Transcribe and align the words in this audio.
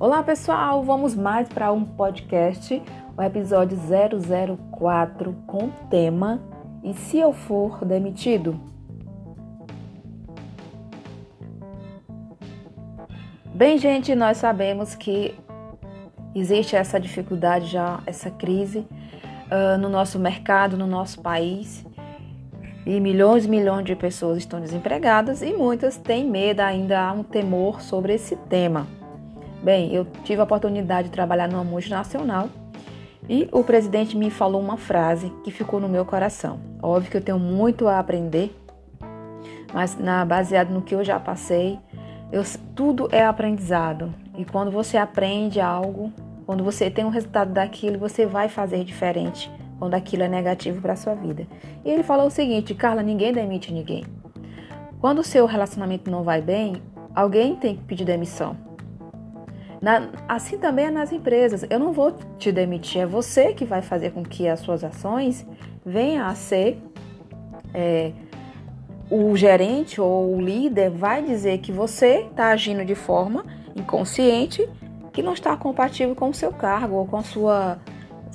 Olá 0.00 0.22
pessoal, 0.22 0.84
vamos 0.84 1.16
mais 1.16 1.48
para 1.48 1.72
um 1.72 1.84
podcast, 1.84 2.80
o 3.16 3.20
episódio 3.20 3.76
004 4.70 5.34
com 5.44 5.64
o 5.64 5.72
tema 5.90 6.40
E 6.84 6.94
se 6.94 7.18
eu 7.18 7.32
for 7.32 7.84
demitido? 7.84 8.60
Bem, 13.46 13.76
gente, 13.76 14.14
nós 14.14 14.36
sabemos 14.36 14.94
que 14.94 15.34
existe 16.32 16.76
essa 16.76 17.00
dificuldade 17.00 17.66
já, 17.66 17.98
essa 18.06 18.30
crise 18.30 18.86
uh, 19.50 19.76
no 19.80 19.88
nosso 19.88 20.16
mercado, 20.16 20.76
no 20.76 20.86
nosso 20.86 21.20
país. 21.20 21.84
E 22.86 23.00
milhões 23.00 23.46
e 23.46 23.48
milhões 23.48 23.84
de 23.84 23.96
pessoas 23.96 24.38
estão 24.38 24.60
desempregadas 24.60 25.42
e 25.42 25.52
muitas 25.54 25.96
têm 25.96 26.24
medo, 26.24 26.60
ainda 26.60 27.00
há 27.00 27.12
um 27.12 27.24
temor 27.24 27.80
sobre 27.82 28.14
esse 28.14 28.36
tema. 28.36 28.86
Bem, 29.62 29.92
eu 29.92 30.06
tive 30.24 30.40
a 30.40 30.44
oportunidade 30.44 31.08
de 31.08 31.14
trabalhar 31.14 31.48
numa 31.48 31.64
multinacional 31.64 32.48
e 33.28 33.48
o 33.52 33.62
presidente 33.64 34.16
me 34.16 34.30
falou 34.30 34.60
uma 34.60 34.76
frase 34.76 35.30
que 35.42 35.50
ficou 35.50 35.80
no 35.80 35.88
meu 35.88 36.04
coração. 36.04 36.60
Óbvio 36.82 37.10
que 37.10 37.16
eu 37.16 37.22
tenho 37.22 37.38
muito 37.38 37.88
a 37.88 37.98
aprender, 37.98 38.56
mas 39.74 39.98
na, 39.98 40.24
baseado 40.24 40.70
no 40.70 40.80
que 40.80 40.94
eu 40.94 41.04
já 41.04 41.18
passei, 41.18 41.78
eu, 42.30 42.42
tudo 42.74 43.08
é 43.10 43.24
aprendizado. 43.24 44.14
E 44.36 44.44
quando 44.44 44.70
você 44.70 44.96
aprende 44.96 45.60
algo, 45.60 46.12
quando 46.46 46.62
você 46.62 46.90
tem 46.90 47.04
um 47.04 47.10
resultado 47.10 47.52
daquilo, 47.52 47.98
você 47.98 48.24
vai 48.24 48.48
fazer 48.48 48.84
diferente 48.84 49.50
quando 49.78 49.94
aquilo 49.94 50.22
é 50.22 50.28
negativo 50.28 50.80
para 50.80 50.96
sua 50.96 51.14
vida. 51.14 51.46
E 51.84 51.90
ele 51.90 52.02
falou 52.02 52.28
o 52.28 52.30
seguinte: 52.30 52.74
Carla, 52.74 53.02
ninguém 53.02 53.32
demite 53.32 53.72
ninguém. 53.72 54.04
Quando 55.00 55.18
o 55.18 55.24
seu 55.24 55.46
relacionamento 55.46 56.10
não 56.10 56.22
vai 56.22 56.40
bem, 56.40 56.82
alguém 57.14 57.56
tem 57.56 57.76
que 57.76 57.84
pedir 57.84 58.04
demissão. 58.04 58.67
Na, 59.80 60.08
assim 60.28 60.58
também 60.58 60.86
é 60.86 60.90
nas 60.90 61.12
empresas. 61.12 61.64
Eu 61.70 61.78
não 61.78 61.92
vou 61.92 62.16
te 62.38 62.50
demitir, 62.50 63.02
é 63.02 63.06
você 63.06 63.52
que 63.52 63.64
vai 63.64 63.82
fazer 63.82 64.10
com 64.10 64.22
que 64.22 64.48
as 64.48 64.60
suas 64.60 64.82
ações 64.82 65.46
venham 65.84 66.26
a 66.26 66.34
ser. 66.34 66.82
É, 67.72 68.12
o 69.10 69.34
gerente 69.36 70.00
ou 70.00 70.36
o 70.36 70.40
líder 70.40 70.90
vai 70.90 71.22
dizer 71.22 71.58
que 71.58 71.72
você 71.72 72.26
está 72.30 72.48
agindo 72.48 72.84
de 72.84 72.94
forma 72.94 73.44
inconsciente 73.74 74.68
que 75.12 75.22
não 75.22 75.32
está 75.32 75.56
compatível 75.56 76.14
com 76.14 76.28
o 76.28 76.34
seu 76.34 76.52
cargo 76.52 76.96
ou 76.96 77.06
com 77.06 77.16
a 77.16 77.22
sua, 77.22 77.78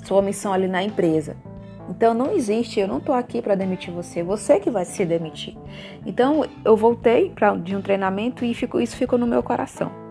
sua 0.03 0.21
missão 0.21 0.51
ali 0.51 0.67
na 0.67 0.83
empresa. 0.83 1.37
Então 1.89 2.13
não 2.13 2.31
existe, 2.33 2.79
eu 2.79 2.87
não 2.87 2.97
estou 2.97 3.13
aqui 3.13 3.41
para 3.41 3.55
demitir 3.55 3.93
você, 3.93 4.21
é 4.21 4.23
você 4.23 4.59
que 4.59 4.71
vai 4.71 4.85
se 4.85 5.05
demitir. 5.05 5.55
Então 6.05 6.45
eu 6.65 6.75
voltei 6.75 7.29
pra, 7.29 7.55
de 7.55 7.75
um 7.75 7.81
treinamento 7.81 8.43
e 8.43 8.51
isso 8.51 8.97
ficou 8.97 9.19
no 9.19 9.27
meu 9.27 9.43
coração. 9.43 10.02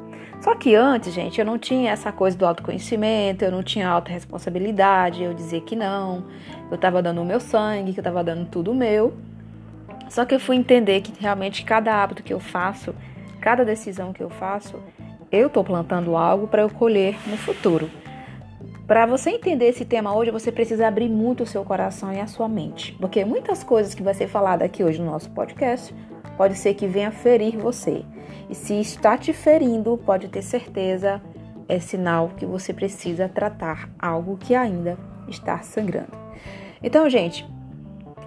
Só 0.42 0.56
que 0.56 0.74
antes, 0.74 1.14
gente, 1.14 1.38
eu 1.38 1.46
não 1.46 1.56
tinha 1.56 1.92
essa 1.92 2.10
coisa 2.10 2.36
do 2.36 2.44
autoconhecimento, 2.44 3.44
eu 3.44 3.52
não 3.52 3.62
tinha 3.62 3.88
alta 3.88 4.10
responsabilidade, 4.10 5.22
eu 5.22 5.32
dizia 5.32 5.60
que 5.60 5.76
não, 5.76 6.24
eu 6.68 6.74
estava 6.74 7.00
dando 7.00 7.22
o 7.22 7.24
meu 7.24 7.38
sangue, 7.38 7.92
que 7.92 8.00
eu 8.00 8.02
estava 8.02 8.24
dando 8.24 8.50
tudo 8.50 8.74
meu. 8.74 9.14
Só 10.10 10.24
que 10.24 10.34
eu 10.34 10.40
fui 10.40 10.56
entender 10.56 11.00
que 11.00 11.12
realmente 11.20 11.64
cada 11.64 11.94
hábito 11.94 12.24
que 12.24 12.32
eu 12.32 12.40
faço, 12.40 12.92
cada 13.40 13.64
decisão 13.64 14.12
que 14.12 14.20
eu 14.20 14.28
faço, 14.28 14.82
eu 15.30 15.46
estou 15.46 15.62
plantando 15.62 16.16
algo 16.16 16.48
para 16.48 16.62
eu 16.62 16.70
colher 16.70 17.16
no 17.28 17.36
futuro. 17.36 17.88
Para 18.84 19.06
você 19.06 19.30
entender 19.30 19.66
esse 19.68 19.84
tema 19.84 20.12
hoje, 20.12 20.32
você 20.32 20.50
precisa 20.50 20.88
abrir 20.88 21.08
muito 21.08 21.44
o 21.44 21.46
seu 21.46 21.64
coração 21.64 22.12
e 22.12 22.18
a 22.18 22.26
sua 22.26 22.48
mente, 22.48 22.96
porque 23.00 23.24
muitas 23.24 23.62
coisas 23.62 23.94
que 23.94 24.02
vai 24.02 24.12
ser 24.12 24.26
falada 24.26 24.64
aqui 24.64 24.82
hoje 24.82 25.00
no 25.00 25.08
nosso 25.08 25.30
podcast 25.30 25.94
pode 26.36 26.56
ser 26.56 26.74
que 26.74 26.88
venha 26.88 27.12
ferir 27.12 27.56
você. 27.56 28.04
E 28.52 28.54
se 28.54 28.78
está 28.78 29.16
te 29.16 29.32
ferindo, 29.32 29.96
pode 29.96 30.28
ter 30.28 30.42
certeza, 30.42 31.22
é 31.66 31.80
sinal 31.80 32.32
que 32.36 32.44
você 32.44 32.70
precisa 32.74 33.26
tratar 33.26 33.88
algo 33.98 34.36
que 34.36 34.54
ainda 34.54 34.98
está 35.26 35.60
sangrando. 35.62 36.12
Então, 36.82 37.08
gente, 37.08 37.48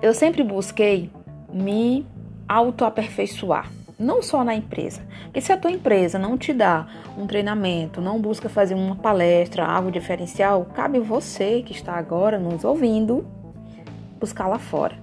eu 0.01 0.15
sempre 0.15 0.43
busquei 0.43 1.11
me 1.53 2.07
autoaperfeiçoar, 2.49 3.69
não 3.99 4.23
só 4.23 4.43
na 4.43 4.55
empresa. 4.55 5.03
Porque 5.25 5.41
se 5.41 5.53
a 5.53 5.57
tua 5.57 5.69
empresa 5.69 6.17
não 6.17 6.39
te 6.39 6.53
dá 6.53 6.87
um 7.15 7.27
treinamento, 7.27 8.01
não 8.01 8.19
busca 8.19 8.49
fazer 8.49 8.73
uma 8.73 8.95
palestra, 8.95 9.63
algo 9.63 9.91
diferencial, 9.91 10.65
cabe 10.73 10.97
você 10.97 11.61
que 11.61 11.71
está 11.71 11.93
agora 11.93 12.39
nos 12.39 12.63
ouvindo 12.63 13.27
buscar 14.19 14.47
lá 14.47 14.57
fora. 14.57 14.97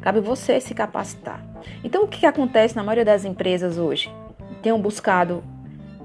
Cabe 0.00 0.20
você 0.20 0.58
se 0.58 0.72
capacitar. 0.72 1.44
Então, 1.84 2.04
o 2.04 2.08
que 2.08 2.24
acontece 2.24 2.74
na 2.74 2.82
maioria 2.82 3.04
das 3.04 3.26
empresas 3.26 3.76
hoje? 3.76 4.10
Tenho 4.64 4.78
buscado, 4.78 5.44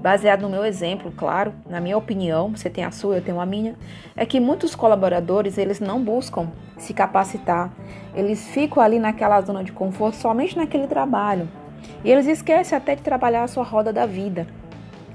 baseado 0.02 0.42
no 0.42 0.50
meu 0.50 0.66
exemplo, 0.66 1.10
claro, 1.16 1.54
na 1.66 1.80
minha 1.80 1.96
opinião, 1.96 2.54
você 2.54 2.68
tem 2.68 2.84
a 2.84 2.90
sua, 2.90 3.16
eu 3.16 3.22
tenho 3.22 3.40
a 3.40 3.46
minha, 3.46 3.74
é 4.14 4.26
que 4.26 4.38
muitos 4.38 4.74
colaboradores, 4.74 5.56
eles 5.56 5.80
não 5.80 6.04
buscam 6.04 6.46
se 6.76 6.92
capacitar. 6.92 7.72
Eles 8.14 8.48
ficam 8.48 8.82
ali 8.82 8.98
naquela 8.98 9.40
zona 9.40 9.64
de 9.64 9.72
conforto 9.72 10.16
somente 10.16 10.58
naquele 10.58 10.86
trabalho. 10.86 11.48
E 12.04 12.12
eles 12.12 12.26
esquecem 12.26 12.76
até 12.76 12.94
de 12.94 13.00
trabalhar 13.00 13.44
a 13.44 13.48
sua 13.48 13.64
roda 13.64 13.94
da 13.94 14.04
vida. 14.04 14.46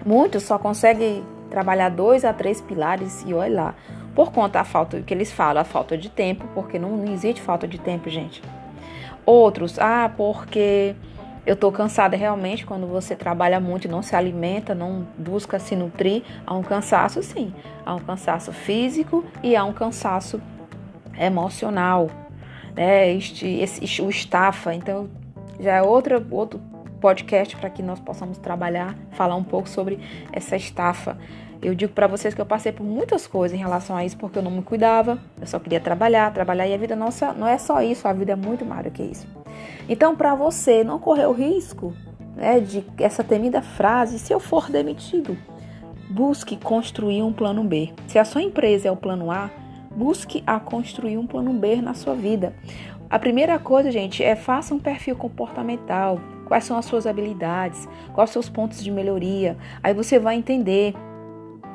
Muitos 0.04 0.42
só 0.42 0.58
conseguem 0.58 1.24
trabalhar 1.52 1.90
dois 1.90 2.26
a 2.26 2.34
três 2.34 2.60
pilares 2.60 3.24
e 3.28 3.34
olha 3.36 3.56
lá. 3.56 3.76
Por 4.16 4.32
conta 4.32 4.58
da 4.58 4.64
falta 4.64 5.02
que 5.02 5.14
eles 5.14 5.32
falam, 5.32 5.62
a 5.62 5.64
falta 5.64 5.96
de 5.96 6.10
tempo, 6.10 6.48
porque 6.56 6.80
não, 6.80 6.98
não 6.98 7.14
existe 7.14 7.44
falta 7.44 7.68
de 7.68 7.78
tempo, 7.78 8.10
gente. 8.10 8.42
Outros, 9.24 9.78
ah, 9.78 10.12
porque 10.18 10.96
eu 11.46 11.56
tô 11.56 11.72
cansada 11.72 12.18
realmente 12.18 12.66
quando 12.66 12.88
você 12.88 13.16
trabalha 13.16 13.60
muito 13.60 13.86
e 13.86 13.88
não 13.88 14.02
se 14.02 14.16
alimenta, 14.16 14.74
não 14.74 15.06
busca 15.18 15.60
se 15.60 15.76
nutrir, 15.76 16.24
há 16.46 16.54
um 16.54 16.64
cansaço 16.64 17.22
sim, 17.22 17.54
há 17.86 17.94
um 17.94 18.00
cansaço 18.00 18.52
físico 18.52 19.24
e 19.44 19.56
há 19.56 19.64
um 19.64 19.74
cansaço 19.74 20.42
emocional, 21.20 22.10
né? 22.76 23.12
Este, 23.14 23.48
esse, 23.48 24.02
o 24.02 24.10
estafa, 24.10 24.74
então 24.74 25.10
já 25.60 25.74
é 25.74 25.82
outra, 25.82 26.26
outro 26.32 26.60
podcast 27.00 27.56
para 27.56 27.70
que 27.70 27.84
nós 27.84 28.00
possamos 28.00 28.38
trabalhar, 28.38 28.96
falar 29.12 29.36
um 29.36 29.44
pouco 29.44 29.70
sobre 29.70 30.00
essa 30.32 30.56
estafa. 30.56 31.18
Eu 31.62 31.74
digo 31.74 31.94
para 31.94 32.08
vocês 32.08 32.34
que 32.34 32.42
eu 32.42 32.46
passei 32.46 32.72
por 32.72 32.84
muitas 32.84 33.26
coisas 33.28 33.58
em 33.58 33.62
relação 33.62 33.96
a 33.96 34.06
isso 34.06 34.18
porque 34.18 34.38
eu 34.38 34.44
não 34.44 34.52
me 34.52 34.62
cuidava, 34.62 35.18
eu 35.40 35.48
só 35.48 35.60
queria 35.60 35.80
trabalhar, 35.80 36.32
trabalhar 36.34 36.68
e 36.68 36.74
a 36.74 36.78
vida 36.78 36.96
nossa 36.96 37.34
não 37.34 37.48
é 37.48 37.58
só 37.58 37.82
isso, 37.82 38.08
a 38.08 38.14
vida 38.14 38.34
é 38.34 38.36
muito 38.36 38.66
mais 38.66 38.84
do 38.84 38.92
que 38.92 39.04
isso. 39.04 39.28
Então, 39.88 40.16
para 40.16 40.36
você 40.36 40.84
não 40.84 41.00
correr 41.00 41.26
o 41.26 41.32
risco 41.32 41.94
né, 42.36 42.60
de 42.60 42.84
essa 42.98 43.24
temida 43.24 43.62
frase, 43.62 44.20
se 44.20 44.34
eu 44.34 44.40
for 44.40 44.70
demitido, 44.70 45.38
busque 46.10 46.58
construir 46.58 47.24
um 47.24 47.34
plano 47.34 47.64
B. 47.64 47.94
Se 48.08 48.20
a 48.20 48.26
sua 48.26 48.42
empresa 48.42 48.88
é 48.88 48.92
o 48.92 48.98
plano 48.98 49.32
A, 49.32 49.50
busque 49.96 50.44
a 50.46 50.60
construir 50.60 51.18
um 51.18 51.26
plano 51.26 51.54
B 51.54 51.78
na 51.78 51.94
sua 51.94 52.16
vida. 52.16 52.54
A 53.10 53.20
primeira 53.20 53.58
coisa, 53.60 53.92
gente, 53.92 54.24
é 54.24 54.36
faça 54.36 54.74
um 54.74 54.80
perfil 54.80 55.16
comportamental. 55.16 56.20
Quais 56.46 56.64
são 56.64 56.78
as 56.78 56.86
suas 56.86 57.08
habilidades? 57.08 57.88
Quais 58.14 58.30
os 58.30 58.34
seus 58.34 58.50
pontos 58.50 58.84
de 58.84 58.92
melhoria? 58.92 59.58
Aí 59.82 59.94
você 59.94 60.20
vai 60.20 60.36
entender 60.36 60.94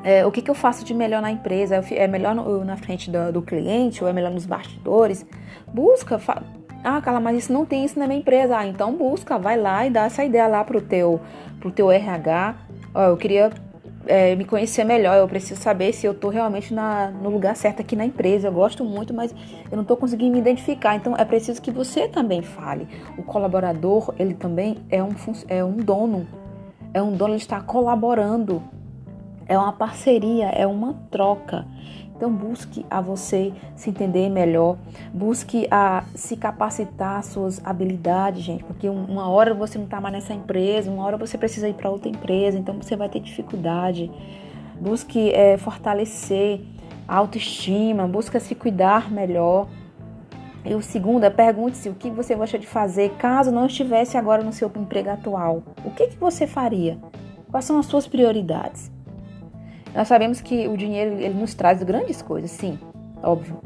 é, 0.03 0.25
o 0.25 0.31
que, 0.31 0.41
que 0.41 0.50
eu 0.50 0.55
faço 0.55 0.84
de 0.84 0.94
melhor 0.94 1.21
na 1.21 1.31
empresa? 1.31 1.84
É 1.91 2.06
melhor 2.06 2.34
no, 2.34 2.65
na 2.65 2.77
frente 2.77 3.11
do, 3.11 3.33
do, 3.33 3.43
cliente 3.43 4.03
ou 4.03 4.09
é 4.09 4.12
melhor 4.12 4.31
nos 4.31 4.47
bastidores? 4.47 5.27
Busca. 5.72 6.19
Fa... 6.19 6.43
Ah, 6.83 7.00
Carla, 7.03 7.21
mas 7.21 7.37
isso 7.38 7.53
não 7.53 7.66
tem 7.66 7.84
isso 7.84 7.99
na 7.99 8.06
minha 8.06 8.21
empresa. 8.21 8.56
Ah, 8.56 8.66
então 8.66 8.94
busca, 8.94 9.39
vai 9.39 9.59
lá 9.59 9.87
e 9.87 9.91
dá 9.91 10.05
essa 10.05 10.25
ideia 10.25 10.47
lá 10.47 10.65
pro 10.65 10.81
teu, 10.81 11.21
pro 11.59 11.71
teu 11.71 11.91
RH. 11.91 12.55
Ó, 12.94 13.03
eu 13.03 13.16
queria 13.19 13.50
é, 14.06 14.34
me 14.34 14.47
conhecer 14.47 14.84
melhor, 14.84 15.19
eu 15.19 15.28
preciso 15.28 15.60
saber 15.60 15.93
se 15.93 16.06
eu 16.06 16.12
estou 16.12 16.31
realmente 16.31 16.72
na, 16.72 17.10
no 17.10 17.28
lugar 17.28 17.55
certo 17.55 17.83
aqui 17.83 17.94
na 17.94 18.06
empresa. 18.06 18.49
Eu 18.49 18.53
gosto 18.53 18.83
muito, 18.83 19.12
mas 19.12 19.34
eu 19.71 19.77
não 19.77 19.83
estou 19.83 19.99
conseguindo 19.99 20.33
me 20.33 20.39
identificar. 20.39 20.97
Então 20.97 21.15
é 21.15 21.27
preciso 21.27 21.60
que 21.60 21.71
você 21.71 22.09
também 22.09 22.41
fale. 22.41 22.89
O 23.19 23.22
colaborador, 23.22 24.15
ele 24.19 24.33
também 24.33 24.78
é 24.89 25.03
um, 25.03 25.15
é 25.47 25.63
um 25.63 25.77
dono. 25.77 26.27
É 26.95 27.03
um 27.03 27.13
dono, 27.13 27.34
ele 27.34 27.42
está 27.42 27.60
colaborando 27.60 28.63
é 29.50 29.58
uma 29.58 29.72
parceria, 29.72 30.47
é 30.47 30.64
uma 30.64 30.94
troca. 31.10 31.66
Então 32.14 32.32
busque 32.32 32.86
a 32.88 33.00
você 33.00 33.52
se 33.74 33.91
entender 33.91 34.28
melhor, 34.28 34.76
busque 35.12 35.66
a 35.70 36.04
se 36.14 36.36
capacitar 36.36 37.24
suas 37.24 37.60
habilidades, 37.64 38.44
gente, 38.44 38.62
porque 38.62 38.88
uma 38.88 39.28
hora 39.28 39.52
você 39.52 39.76
não 39.76 39.86
está 39.86 40.00
mais 40.00 40.14
nessa 40.14 40.32
empresa, 40.32 40.91
uma 40.91 41.04
hora 41.04 41.16
você 41.16 41.36
precisa 41.36 41.68
ir 41.68 41.74
para 41.74 41.91
outra 41.91 42.08
empresa, 42.08 42.58
então 42.58 42.76
você 42.76 42.94
vai 42.94 43.08
ter 43.08 43.18
dificuldade. 43.18 44.08
Busque 44.80 45.32
é, 45.32 45.58
fortalecer 45.58 46.60
a 47.08 47.16
autoestima, 47.16 48.06
busque 48.06 48.38
se 48.38 48.54
cuidar 48.54 49.10
melhor. 49.10 49.66
E 50.64 50.74
o 50.74 50.82
segundo 50.82 51.24
é 51.24 51.30
pergunte-se 51.30 51.88
o 51.88 51.94
que 51.94 52.08
você 52.08 52.36
gosta 52.36 52.56
de 52.56 52.68
fazer 52.68 53.10
caso 53.18 53.50
não 53.50 53.66
estivesse 53.66 54.16
agora 54.16 54.44
no 54.44 54.52
seu 54.52 54.70
emprego 54.76 55.10
atual. 55.10 55.62
O 55.84 55.91
que, 55.91 56.08
que 56.08 56.16
você 56.16 56.47
faria? 56.47 56.98
Quais 57.50 57.64
são 57.64 57.78
as 57.78 57.86
suas 57.86 58.06
prioridades? 58.06 58.92
Nós 59.95 60.09
sabemos 60.09 60.41
que 60.41 60.69
o 60.69 60.77
dinheiro 60.77 61.16
ele 61.16 61.34
nos 61.34 61.54
traz 61.54 61.83
grandes 61.83 62.22
coisas, 62.22 62.51
sim, 62.51 62.78
óbvio. 63.22 63.60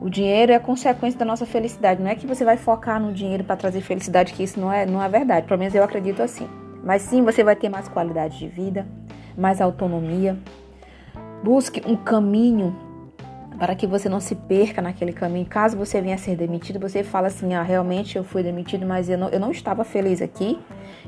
O 0.00 0.08
dinheiro 0.08 0.52
é 0.52 0.58
consequência 0.58 1.18
da 1.18 1.26
nossa 1.26 1.44
felicidade. 1.44 2.00
Não 2.02 2.10
é 2.10 2.14
que 2.14 2.26
você 2.26 2.42
vai 2.42 2.56
focar 2.56 2.98
no 2.98 3.12
dinheiro 3.12 3.44
para 3.44 3.54
trazer 3.54 3.82
felicidade, 3.82 4.32
que 4.32 4.42
isso 4.42 4.58
não 4.58 4.72
é, 4.72 4.86
não 4.86 5.02
é 5.02 5.08
verdade. 5.08 5.46
Pelo 5.46 5.58
menos 5.58 5.74
eu 5.74 5.84
acredito 5.84 6.22
assim. 6.22 6.48
Mas 6.82 7.02
sim, 7.02 7.22
você 7.22 7.44
vai 7.44 7.54
ter 7.54 7.68
mais 7.68 7.86
qualidade 7.86 8.38
de 8.38 8.48
vida, 8.48 8.86
mais 9.36 9.60
autonomia. 9.60 10.38
Busque 11.44 11.82
um 11.86 11.96
caminho 11.96 12.74
para 13.58 13.74
que 13.74 13.86
você 13.86 14.08
não 14.08 14.20
se 14.20 14.34
perca 14.34 14.80
naquele 14.80 15.12
caminho. 15.12 15.44
Caso 15.44 15.76
você 15.76 16.00
venha 16.00 16.14
a 16.14 16.18
ser 16.18 16.34
demitido, 16.34 16.80
você 16.80 17.04
fala 17.04 17.26
assim: 17.26 17.52
ah, 17.52 17.62
realmente 17.62 18.16
eu 18.16 18.24
fui 18.24 18.42
demitido, 18.42 18.86
mas 18.86 19.10
eu 19.10 19.18
não, 19.18 19.28
eu 19.28 19.38
não 19.38 19.50
estava 19.50 19.84
feliz 19.84 20.22
aqui, 20.22 20.58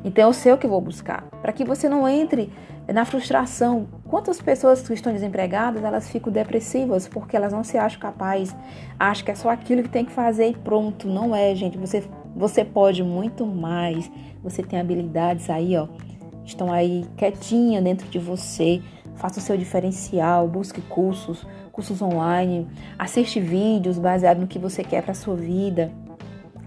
então 0.05 0.29
eu 0.29 0.33
sei 0.35 0.53
o 0.53 0.59
que 0.59 0.67
vou 0.67 0.83
buscar. 0.83 1.23
Para 1.41 1.51
que 1.51 1.65
você 1.65 1.89
não 1.89 2.07
entre 2.07 2.53
na 2.89 3.05
frustração. 3.05 3.87
Quantas 4.09 4.41
pessoas 4.41 4.87
que 4.87 4.95
estão 4.95 5.13
desempregadas, 5.13 5.83
elas 5.85 6.09
ficam 6.11 6.33
depressivas 6.33 7.07
porque 7.07 7.37
elas 7.37 7.53
não 7.53 7.63
se 7.63 7.79
acham 7.79 8.01
capazes, 8.01 8.55
acham 8.99 9.25
que 9.25 9.31
é 9.31 9.35
só 9.35 9.51
aquilo 9.51 9.83
que 9.83 9.89
tem 9.89 10.05
que 10.05 10.13
fazer 10.13 10.49
e 10.49 10.55
pronto. 10.55 11.09
Não 11.09 11.35
é, 11.35 11.55
gente. 11.55 11.79
Você, 11.79 12.05
você 12.35 12.65
pode 12.65 13.03
muito 13.03 13.47
mais. 13.47 14.11
Você 14.43 14.63
tem 14.63 14.81
habilidades 14.81 15.49
aí, 15.49 15.77
ó, 15.77 15.87
estão 16.45 16.73
aí 16.73 17.07
quietinha 17.17 17.81
dentro 17.81 18.09
de 18.09 18.19
você. 18.19 18.83
Faça 19.15 19.39
o 19.39 19.43
seu 19.43 19.57
diferencial, 19.57 20.49
busque 20.49 20.81
cursos, 20.81 21.47
cursos 21.71 22.03
online, 22.03 22.67
assiste 22.99 23.39
vídeos 23.39 23.99
baseados 23.99 24.41
no 24.41 24.49
que 24.49 24.59
você 24.59 24.83
quer 24.83 25.03
para 25.03 25.15
sua 25.15 25.37
vida. 25.37 25.93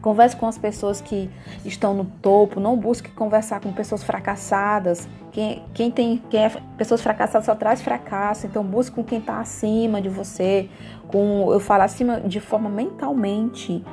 Converse 0.06 0.36
com 0.36 0.46
as 0.46 0.56
pessoas 0.56 1.02
que 1.02 1.32
estão 1.66 1.96
no 1.96 2.06
topo, 2.06 2.60
não 2.60 2.78
busque 2.78 3.10
conversar 3.10 3.60
com 3.60 3.74
pessoas 3.74 4.04
fracassadas. 4.04 5.10
Quem, 5.32 5.64
quem 5.74 5.90
tem 5.90 6.22
quem 6.30 6.46
é, 6.46 6.52
pessoas 6.78 7.02
fracassadas 7.02 7.48
só 7.48 7.56
traz 7.56 7.82
fracasso, 7.82 8.46
então 8.46 8.64
busque 8.64 8.96
com 8.96 9.04
quem 9.04 9.18
está 9.18 9.40
acima 9.40 10.00
de 10.00 10.08
você, 10.08 10.70
com 11.08 11.52
eu 11.52 11.60
falo 11.60 11.82
acima 11.82 12.22
de 12.22 12.40
forma 12.40 12.70
mentalmente, 12.70 13.84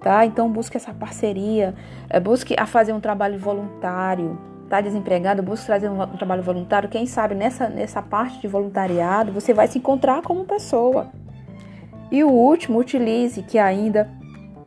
tá? 0.00 0.24
Então 0.24 0.50
busque 0.50 0.78
essa 0.78 0.94
parceria, 0.94 1.74
é, 2.08 2.18
busque 2.18 2.56
a 2.58 2.64
fazer 2.64 2.94
um 2.94 3.00
trabalho 3.00 3.38
voluntário, 3.38 4.38
tá 4.70 4.80
desempregado, 4.80 5.42
busque 5.42 5.66
trazer 5.66 5.90
um, 5.90 6.00
um 6.00 6.16
trabalho 6.16 6.42
voluntário. 6.42 6.88
Quem 6.88 7.04
sabe 7.04 7.34
nessa 7.34 7.68
nessa 7.68 8.00
parte 8.00 8.40
de 8.40 8.48
voluntariado 8.48 9.32
você 9.32 9.52
vai 9.52 9.68
se 9.68 9.76
encontrar 9.76 10.22
como 10.22 10.46
pessoa. 10.46 11.08
E 12.10 12.24
o 12.24 12.30
último, 12.30 12.78
utilize 12.78 13.42
que 13.42 13.58
ainda 13.58 14.21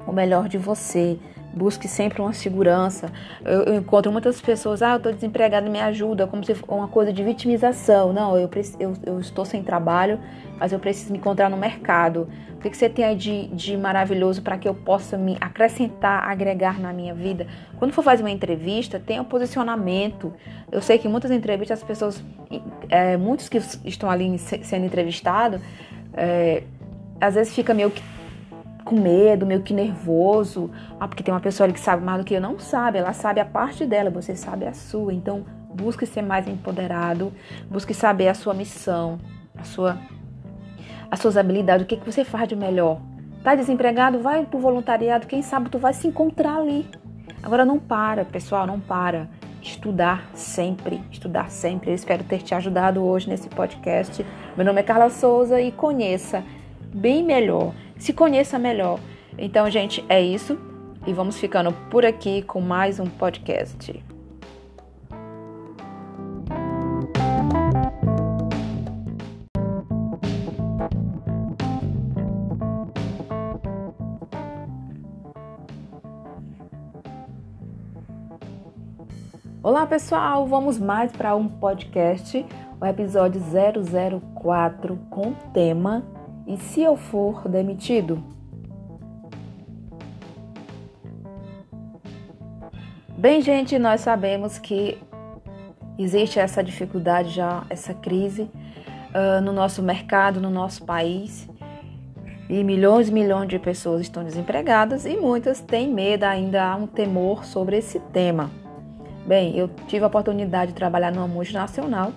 o 0.07 0.11
melhor 0.11 0.47
de 0.47 0.57
você. 0.57 1.17
Busque 1.53 1.87
sempre 1.87 2.21
uma 2.21 2.33
segurança. 2.33 3.09
Eu, 3.45 3.63
eu 3.63 3.75
encontro 3.75 4.11
muitas 4.11 4.41
pessoas, 4.41 4.81
ah, 4.81 4.91
eu 4.91 4.97
estou 4.97 5.13
desempregada, 5.13 5.69
me 5.69 5.79
ajuda, 5.79 6.27
como 6.27 6.43
se 6.43 6.53
fosse 6.53 6.69
uma 6.69 6.89
coisa 6.89 7.13
de 7.13 7.23
vitimização. 7.23 8.11
Não, 8.11 8.37
eu, 8.37 8.49
eu, 8.77 8.93
eu, 9.05 9.19
estou 9.21 9.45
sem 9.45 9.63
trabalho, 9.63 10.19
mas 10.59 10.73
eu 10.73 10.79
preciso 10.79 11.13
me 11.13 11.17
encontrar 11.17 11.49
no 11.49 11.55
mercado. 11.55 12.27
O 12.55 12.59
que, 12.59 12.69
que 12.69 12.75
você 12.75 12.89
tem 12.89 13.05
aí 13.05 13.15
de, 13.15 13.47
de 13.47 13.77
maravilhoso 13.77 14.41
para 14.41 14.57
que 14.57 14.67
eu 14.67 14.73
possa 14.73 15.17
me 15.17 15.37
acrescentar, 15.39 16.27
agregar 16.27 16.77
na 16.77 16.91
minha 16.91 17.13
vida? 17.13 17.47
Quando 17.77 17.93
for 17.93 18.03
fazer 18.03 18.21
uma 18.21 18.31
entrevista, 18.31 18.99
tenha 18.99 19.21
um 19.21 19.25
posicionamento. 19.25 20.33
Eu 20.69 20.81
sei 20.81 20.97
que 20.97 21.07
muitas 21.07 21.31
entrevistas, 21.31 21.79
as 21.79 21.87
pessoas, 21.87 22.21
é, 22.89 23.15
muitos 23.15 23.47
que 23.47 23.59
estão 23.85 24.09
ali 24.09 24.37
sendo 24.37 24.85
entrevistados, 24.85 25.61
é, 26.13 26.63
às 27.21 27.35
vezes 27.35 27.55
fica 27.55 27.73
meio 27.73 27.91
que 27.91 28.01
com 28.85 28.95
medo, 28.95 29.45
meio 29.45 29.63
que 29.63 29.73
nervoso. 29.73 30.69
Ah, 30.99 31.07
porque 31.07 31.23
tem 31.23 31.33
uma 31.33 31.41
pessoa 31.41 31.65
ali 31.65 31.73
que 31.73 31.79
sabe 31.79 32.05
mais 32.05 32.19
do 32.19 32.23
que 32.23 32.35
eu. 32.35 32.39
Não 32.39 32.59
sabe, 32.59 32.99
ela 32.99 33.11
sabe 33.11 33.41
a 33.41 33.45
parte 33.45 33.85
dela, 33.85 34.09
você 34.09 34.35
sabe 34.35 34.65
a 34.65 34.73
sua. 34.73 35.13
Então, 35.13 35.43
busque 35.73 36.05
ser 36.05 36.21
mais 36.21 36.47
empoderado, 36.47 37.33
busque 37.69 37.93
saber 37.93 38.29
a 38.29 38.33
sua 38.33 38.53
missão, 38.53 39.19
a 39.57 39.63
sua, 39.63 39.97
as 41.09 41.19
suas 41.19 41.35
habilidades, 41.35 41.83
o 41.83 41.87
que, 41.87 41.97
que 41.97 42.09
você 42.09 42.23
faz 42.23 42.47
de 42.47 42.55
melhor. 42.55 43.01
Tá 43.43 43.55
desempregado? 43.55 44.19
Vai 44.19 44.45
pro 44.45 44.59
voluntariado, 44.59 45.27
quem 45.27 45.41
sabe 45.41 45.69
tu 45.69 45.79
vai 45.79 45.93
se 45.93 46.07
encontrar 46.07 46.57
ali. 46.57 46.87
Agora 47.43 47.65
não 47.65 47.77
para, 47.77 48.23
pessoal, 48.23 48.65
não 48.65 48.79
para. 48.79 49.27
Estudar 49.61 50.29
sempre, 50.35 51.01
estudar 51.11 51.49
sempre. 51.49 51.89
Eu 51.89 51.95
espero 51.95 52.23
ter 52.23 52.43
te 52.43 52.53
ajudado 52.53 53.03
hoje 53.03 53.27
nesse 53.27 53.49
podcast. 53.49 54.23
Meu 54.55 54.63
nome 54.63 54.79
é 54.79 54.83
Carla 54.83 55.09
Souza 55.09 55.59
e 55.59 55.71
conheça 55.71 56.43
bem 56.93 57.23
melhor 57.23 57.73
se 58.05 58.13
conheça 58.13 58.59
melhor. 58.59 58.99
Então, 59.35 59.67
gente, 59.67 60.05
é 60.07 60.21
isso. 60.21 60.59
E 61.07 61.11
vamos 61.11 61.39
ficando 61.39 61.71
por 61.89 62.05
aqui 62.05 62.43
com 62.43 62.61
mais 62.61 62.99
um 62.99 63.07
podcast. 63.07 64.03
Olá 79.63 79.87
pessoal, 79.87 80.45
vamos 80.45 80.77
mais 80.77 81.11
para 81.11 81.35
um 81.35 81.47
podcast, 81.47 82.45
o 82.79 82.85
episódio 82.85 83.41
004 83.41 84.95
com 85.09 85.29
o 85.29 85.35
tema 85.51 86.14
e 86.47 86.57
se 86.57 86.81
eu 86.81 86.95
for 86.95 87.47
demitido? 87.47 88.23
Bem, 93.17 93.41
gente, 93.41 93.79
nós 93.79 94.01
sabemos 94.01 94.59
que 94.59 94.97
existe 95.97 96.37
essa 96.39 96.63
dificuldade 96.63 97.29
já, 97.29 97.63
essa 97.69 97.93
crise 97.93 98.43
uh, 98.43 99.41
no 99.41 99.51
nosso 99.51 99.81
mercado, 99.81 100.39
no 100.39 100.49
nosso 100.49 100.85
país. 100.85 101.49
E 102.47 102.63
milhões 102.63 103.09
e 103.09 103.11
milhões 103.11 103.47
de 103.47 103.57
pessoas 103.57 104.01
estão 104.01 104.23
desempregadas 104.23 105.05
e 105.05 105.17
muitas 105.17 105.59
têm 105.61 105.91
medo, 105.91 106.25
ainda 106.25 106.63
há 106.63 106.75
um 106.75 106.85
temor 106.85 107.43
sobre 107.43 107.77
esse 107.77 107.99
tema. 107.99 108.51
Bem, 109.25 109.57
eu 109.57 109.67
tive 109.87 110.03
a 110.03 110.07
oportunidade 110.07 110.71
de 110.71 110.75
trabalhar 110.75 111.11
numa 111.11 111.27
multinacional 111.27 112.13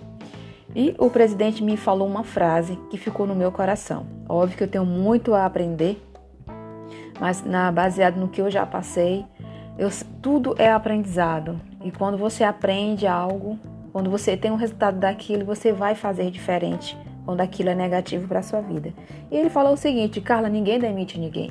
e 0.74 0.94
o 0.98 1.08
presidente 1.08 1.62
me 1.62 1.76
falou 1.76 2.06
uma 2.06 2.24
frase 2.24 2.76
que 2.90 2.98
ficou 2.98 3.26
no 3.26 3.34
meu 3.34 3.50
coração. 3.50 4.06
Óbvio 4.28 4.56
que 4.58 4.64
eu 4.64 4.68
tenho 4.68 4.84
muito 4.84 5.34
a 5.34 5.44
aprender, 5.46 6.00
mas 7.20 7.44
na, 7.44 7.72
baseado 7.72 8.16
no 8.16 8.28
que 8.28 8.40
eu 8.40 8.50
já 8.50 8.66
passei, 8.66 9.24
eu, 9.78 9.88
tudo 10.20 10.54
é 10.58 10.70
aprendizado. 10.70 11.60
E 11.82 11.90
quando 11.90 12.18
você 12.18 12.44
aprende 12.44 13.06
algo, 13.06 13.58
quando 13.92 14.10
você 14.10 14.36
tem 14.36 14.50
um 14.50 14.56
resultado 14.56 14.98
daquilo, 14.98 15.44
você 15.44 15.72
vai 15.72 15.94
fazer 15.94 16.30
diferente 16.30 16.96
quando 17.24 17.40
aquilo 17.40 17.70
é 17.70 17.74
negativo 17.74 18.26
para 18.26 18.42
sua 18.42 18.60
vida. 18.60 18.92
E 19.30 19.36
ele 19.36 19.50
falou 19.50 19.72
o 19.72 19.76
seguinte: 19.76 20.20
Carla, 20.20 20.48
ninguém 20.48 20.78
demite 20.78 21.18
ninguém. 21.18 21.50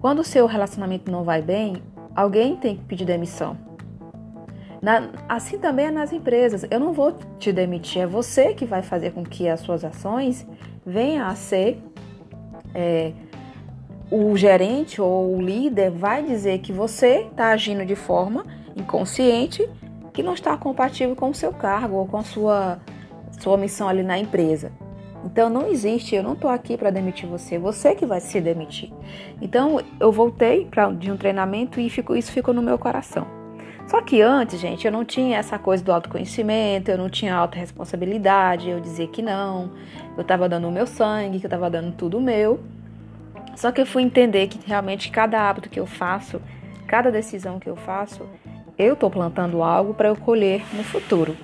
Quando 0.00 0.20
o 0.20 0.24
seu 0.24 0.46
relacionamento 0.46 1.10
não 1.10 1.22
vai 1.22 1.40
bem, 1.40 1.82
alguém 2.14 2.56
tem 2.56 2.76
que 2.76 2.84
pedir 2.84 3.04
demissão. 3.04 3.56
Na, 4.82 5.10
assim 5.28 5.58
também 5.58 5.86
é 5.86 5.90
nas 5.92 6.12
empresas. 6.12 6.66
Eu 6.68 6.80
não 6.80 6.92
vou 6.92 7.16
te 7.38 7.52
demitir, 7.52 8.02
é 8.02 8.06
você 8.06 8.52
que 8.52 8.66
vai 8.66 8.82
fazer 8.82 9.12
com 9.12 9.22
que 9.22 9.48
as 9.48 9.60
suas 9.60 9.84
ações 9.84 10.44
venham 10.84 11.24
a 11.24 11.36
ser. 11.36 11.80
É, 12.74 13.12
o 14.10 14.36
gerente 14.36 15.00
ou 15.00 15.36
o 15.36 15.40
líder 15.40 15.90
vai 15.90 16.22
dizer 16.22 16.58
que 16.58 16.72
você 16.72 17.28
está 17.30 17.48
agindo 17.50 17.86
de 17.86 17.94
forma 17.94 18.44
inconsciente 18.76 19.66
que 20.12 20.22
não 20.22 20.34
está 20.34 20.54
compatível 20.56 21.16
com 21.16 21.30
o 21.30 21.34
seu 21.34 21.52
cargo 21.52 21.96
ou 21.96 22.06
com 22.06 22.18
a 22.18 22.22
sua, 22.22 22.78
sua 23.40 23.56
missão 23.56 23.88
ali 23.88 24.02
na 24.02 24.18
empresa. 24.18 24.70
Então 25.24 25.48
não 25.48 25.68
existe, 25.68 26.14
eu 26.14 26.22
não 26.22 26.34
estou 26.34 26.50
aqui 26.50 26.76
para 26.76 26.90
demitir 26.90 27.26
você, 27.28 27.58
você 27.58 27.94
que 27.94 28.04
vai 28.04 28.20
se 28.20 28.40
demitir. 28.40 28.92
Então 29.40 29.80
eu 29.98 30.12
voltei 30.12 30.66
pra, 30.66 30.90
de 30.90 31.10
um 31.10 31.16
treinamento 31.16 31.80
e 31.80 31.86
isso 31.86 32.32
ficou 32.32 32.52
no 32.52 32.60
meu 32.60 32.78
coração. 32.78 33.41
Só 33.86 34.00
que 34.00 34.22
antes, 34.22 34.58
gente, 34.58 34.86
eu 34.86 34.92
não 34.92 35.04
tinha 35.04 35.38
essa 35.38 35.58
coisa 35.58 35.82
do 35.82 35.92
autoconhecimento, 35.92 36.90
eu 36.90 36.96
não 36.96 37.10
tinha 37.10 37.34
autorresponsabilidade, 37.34 38.70
eu 38.70 38.80
dizia 38.80 39.06
que 39.06 39.20
não, 39.20 39.72
eu 40.16 40.22
estava 40.22 40.48
dando 40.48 40.68
o 40.68 40.70
meu 40.70 40.86
sangue, 40.86 41.38
que 41.38 41.44
eu 41.44 41.48
estava 41.48 41.68
dando 41.68 41.92
tudo 41.92 42.20
meu. 42.20 42.60
Só 43.56 43.70
que 43.70 43.80
eu 43.80 43.86
fui 43.86 44.02
entender 44.02 44.46
que 44.46 44.58
realmente 44.66 45.10
cada 45.10 45.48
hábito 45.48 45.68
que 45.68 45.78
eu 45.78 45.86
faço, 45.86 46.40
cada 46.86 47.10
decisão 47.10 47.58
que 47.58 47.68
eu 47.68 47.76
faço, 47.76 48.26
eu 48.78 48.94
estou 48.94 49.10
plantando 49.10 49.62
algo 49.62 49.92
para 49.94 50.08
eu 50.08 50.16
colher 50.16 50.62
no 50.74 50.82
futuro. 50.82 51.36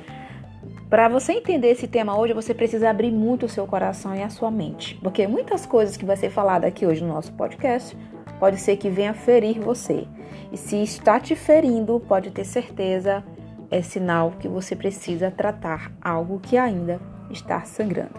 Para 0.88 1.06
você 1.06 1.34
entender 1.34 1.68
esse 1.68 1.86
tema 1.86 2.18
hoje, 2.18 2.32
você 2.32 2.54
precisa 2.54 2.88
abrir 2.88 3.10
muito 3.10 3.44
o 3.44 3.48
seu 3.48 3.66
coração 3.66 4.14
e 4.14 4.22
a 4.22 4.30
sua 4.30 4.50
mente, 4.50 4.94
porque 5.02 5.26
muitas 5.26 5.66
coisas 5.66 5.98
que 5.98 6.04
vai 6.04 6.16
ser 6.16 6.30
falada 6.30 6.66
aqui 6.66 6.86
hoje 6.86 7.04
no 7.04 7.12
nosso 7.12 7.30
podcast 7.34 7.94
pode 8.38 8.58
ser 8.58 8.76
que 8.76 8.88
venha 8.88 9.14
ferir 9.14 9.60
você. 9.60 10.06
E 10.52 10.56
se 10.56 10.82
está 10.82 11.20
te 11.20 11.36
ferindo, 11.36 12.00
pode 12.00 12.30
ter 12.30 12.44
certeza, 12.44 13.22
é 13.70 13.82
sinal 13.82 14.32
que 14.38 14.48
você 14.48 14.74
precisa 14.74 15.30
tratar 15.30 15.92
algo 16.00 16.40
que 16.40 16.56
ainda 16.56 17.00
está 17.30 17.60
sangrando. 17.62 18.18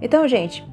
Então, 0.00 0.26
gente, 0.28 0.64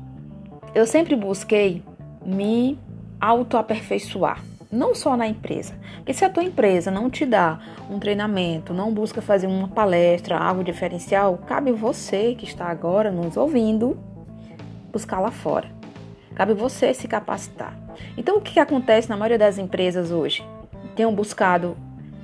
eu 0.76 0.86
sempre 0.86 1.16
busquei 1.16 1.84
me 2.26 2.78
autoaperfeiçoar, 3.20 4.44
não 4.72 4.94
só 4.94 5.16
na 5.16 5.28
empresa. 5.28 5.74
Porque 5.98 6.14
se 6.14 6.26
a 6.26 6.30
tua 6.30 6.44
empresa 6.44 6.92
não 6.92 7.10
te 7.10 7.26
dá 7.26 7.60
um 7.90 8.00
treinamento, 8.00 8.74
não 8.74 8.94
busca 8.94 9.22
fazer 9.22 9.48
uma 9.48 9.68
palestra, 9.68 10.38
algo 10.38 10.64
diferencial, 10.64 11.38
cabe 11.48 11.72
você 11.72 12.36
que 12.36 12.46
está 12.46 12.66
agora 12.66 13.12
nos 13.12 13.38
ouvindo 13.38 13.98
buscar 14.92 15.20
lá 15.20 15.32
fora. 15.32 15.81
Cabe 16.41 16.55
você 16.55 16.91
se 16.91 17.07
capacitar. 17.07 17.77
Então, 18.17 18.38
o 18.38 18.41
que 18.41 18.60
acontece 18.60 19.07
na 19.07 19.15
maioria 19.15 19.38
das 19.38 19.60
empresas 19.60 20.10
hoje? 20.10 20.43
tenham 20.95 21.13
buscado 21.13 21.77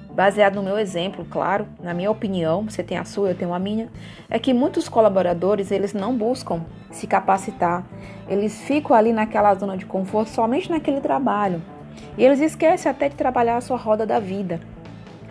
baseado 0.09 0.55
no 0.55 0.63
meu 0.63 0.79
exemplo, 0.79 1.24
claro, 1.29 1.67
na 1.79 1.93
minha 1.93 2.09
opinião, 2.09 2.63
você 2.63 2.81
tem 2.81 2.97
a 2.97 3.05
sua, 3.05 3.29
eu 3.29 3.36
tenho 3.36 3.53
a 3.53 3.59
minha, 3.59 3.89
é 4.27 4.39
que 4.39 4.55
muitos 4.55 4.89
colaboradores, 4.89 5.69
eles 5.69 5.93
não 5.93 6.17
buscam 6.17 6.65
se 6.89 7.05
capacitar. 7.05 7.86
Eles 8.27 8.59
ficam 8.59 8.95
ali 8.95 9.13
naquela 9.13 9.53
zona 9.53 9.77
de 9.77 9.86
conforto 9.86 10.31
somente 10.31 10.71
naquele 10.71 11.00
trabalho. 11.00 11.62
E 12.17 12.25
eles 12.25 12.39
esquecem 12.39 12.89
até 12.89 13.09
de 13.09 13.15
trabalhar 13.15 13.57
a 13.57 13.62
sua 13.62 13.77
roda 13.77 14.03
da 14.03 14.19
vida. 14.19 14.59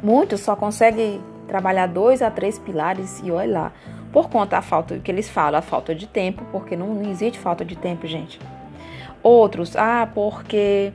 Muitos 0.01 0.43
só 0.43 0.55
conseguem 0.55 1.21
trabalhar 1.49 1.89
dois 1.89 2.23
a 2.23 2.31
três 2.31 2.57
pilares 2.57 3.21
e 3.25 3.33
olha 3.33 3.53
lá. 3.53 3.73
Por 4.13 4.31
conta 4.31 4.55
da 4.55 4.63
falta 4.63 4.97
que 5.01 5.11
eles 5.11 5.29
falam, 5.29 5.59
a 5.59 5.63
falta 5.63 5.93
de 5.93 6.07
tempo, 6.07 6.45
porque 6.53 6.77
não, 6.77 6.95
não 6.95 7.11
existe 7.11 7.37
falta 7.37 7.65
de 7.65 7.75
tempo, 7.75 8.07
gente. 8.07 8.39
Outros, 9.27 9.75
ah, 9.75 10.09
porque 10.15 10.93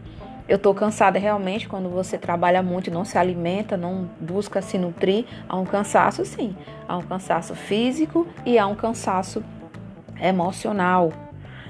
eu 0.47 0.57
tô 0.57 0.73
cansada 0.73 1.19
realmente 1.19 1.67
quando 1.67 1.89
você 1.89 2.17
trabalha 2.17 2.63
muito 2.63 2.89
não 2.89 3.03
se 3.03 3.17
alimenta, 3.17 3.75
não 3.75 4.09
busca 4.21 4.61
se 4.61 4.77
nutrir, 4.77 5.25
há 5.49 5.57
um 5.57 5.65
cansaço 5.65 6.23
sim. 6.23 6.55
Há 6.87 6.95
um 6.95 7.01
cansaço 7.01 7.53
físico 7.53 8.25
e 8.45 8.57
há 8.57 8.65
um 8.65 8.73
cansaço 8.73 9.43
emocional, 10.17 11.11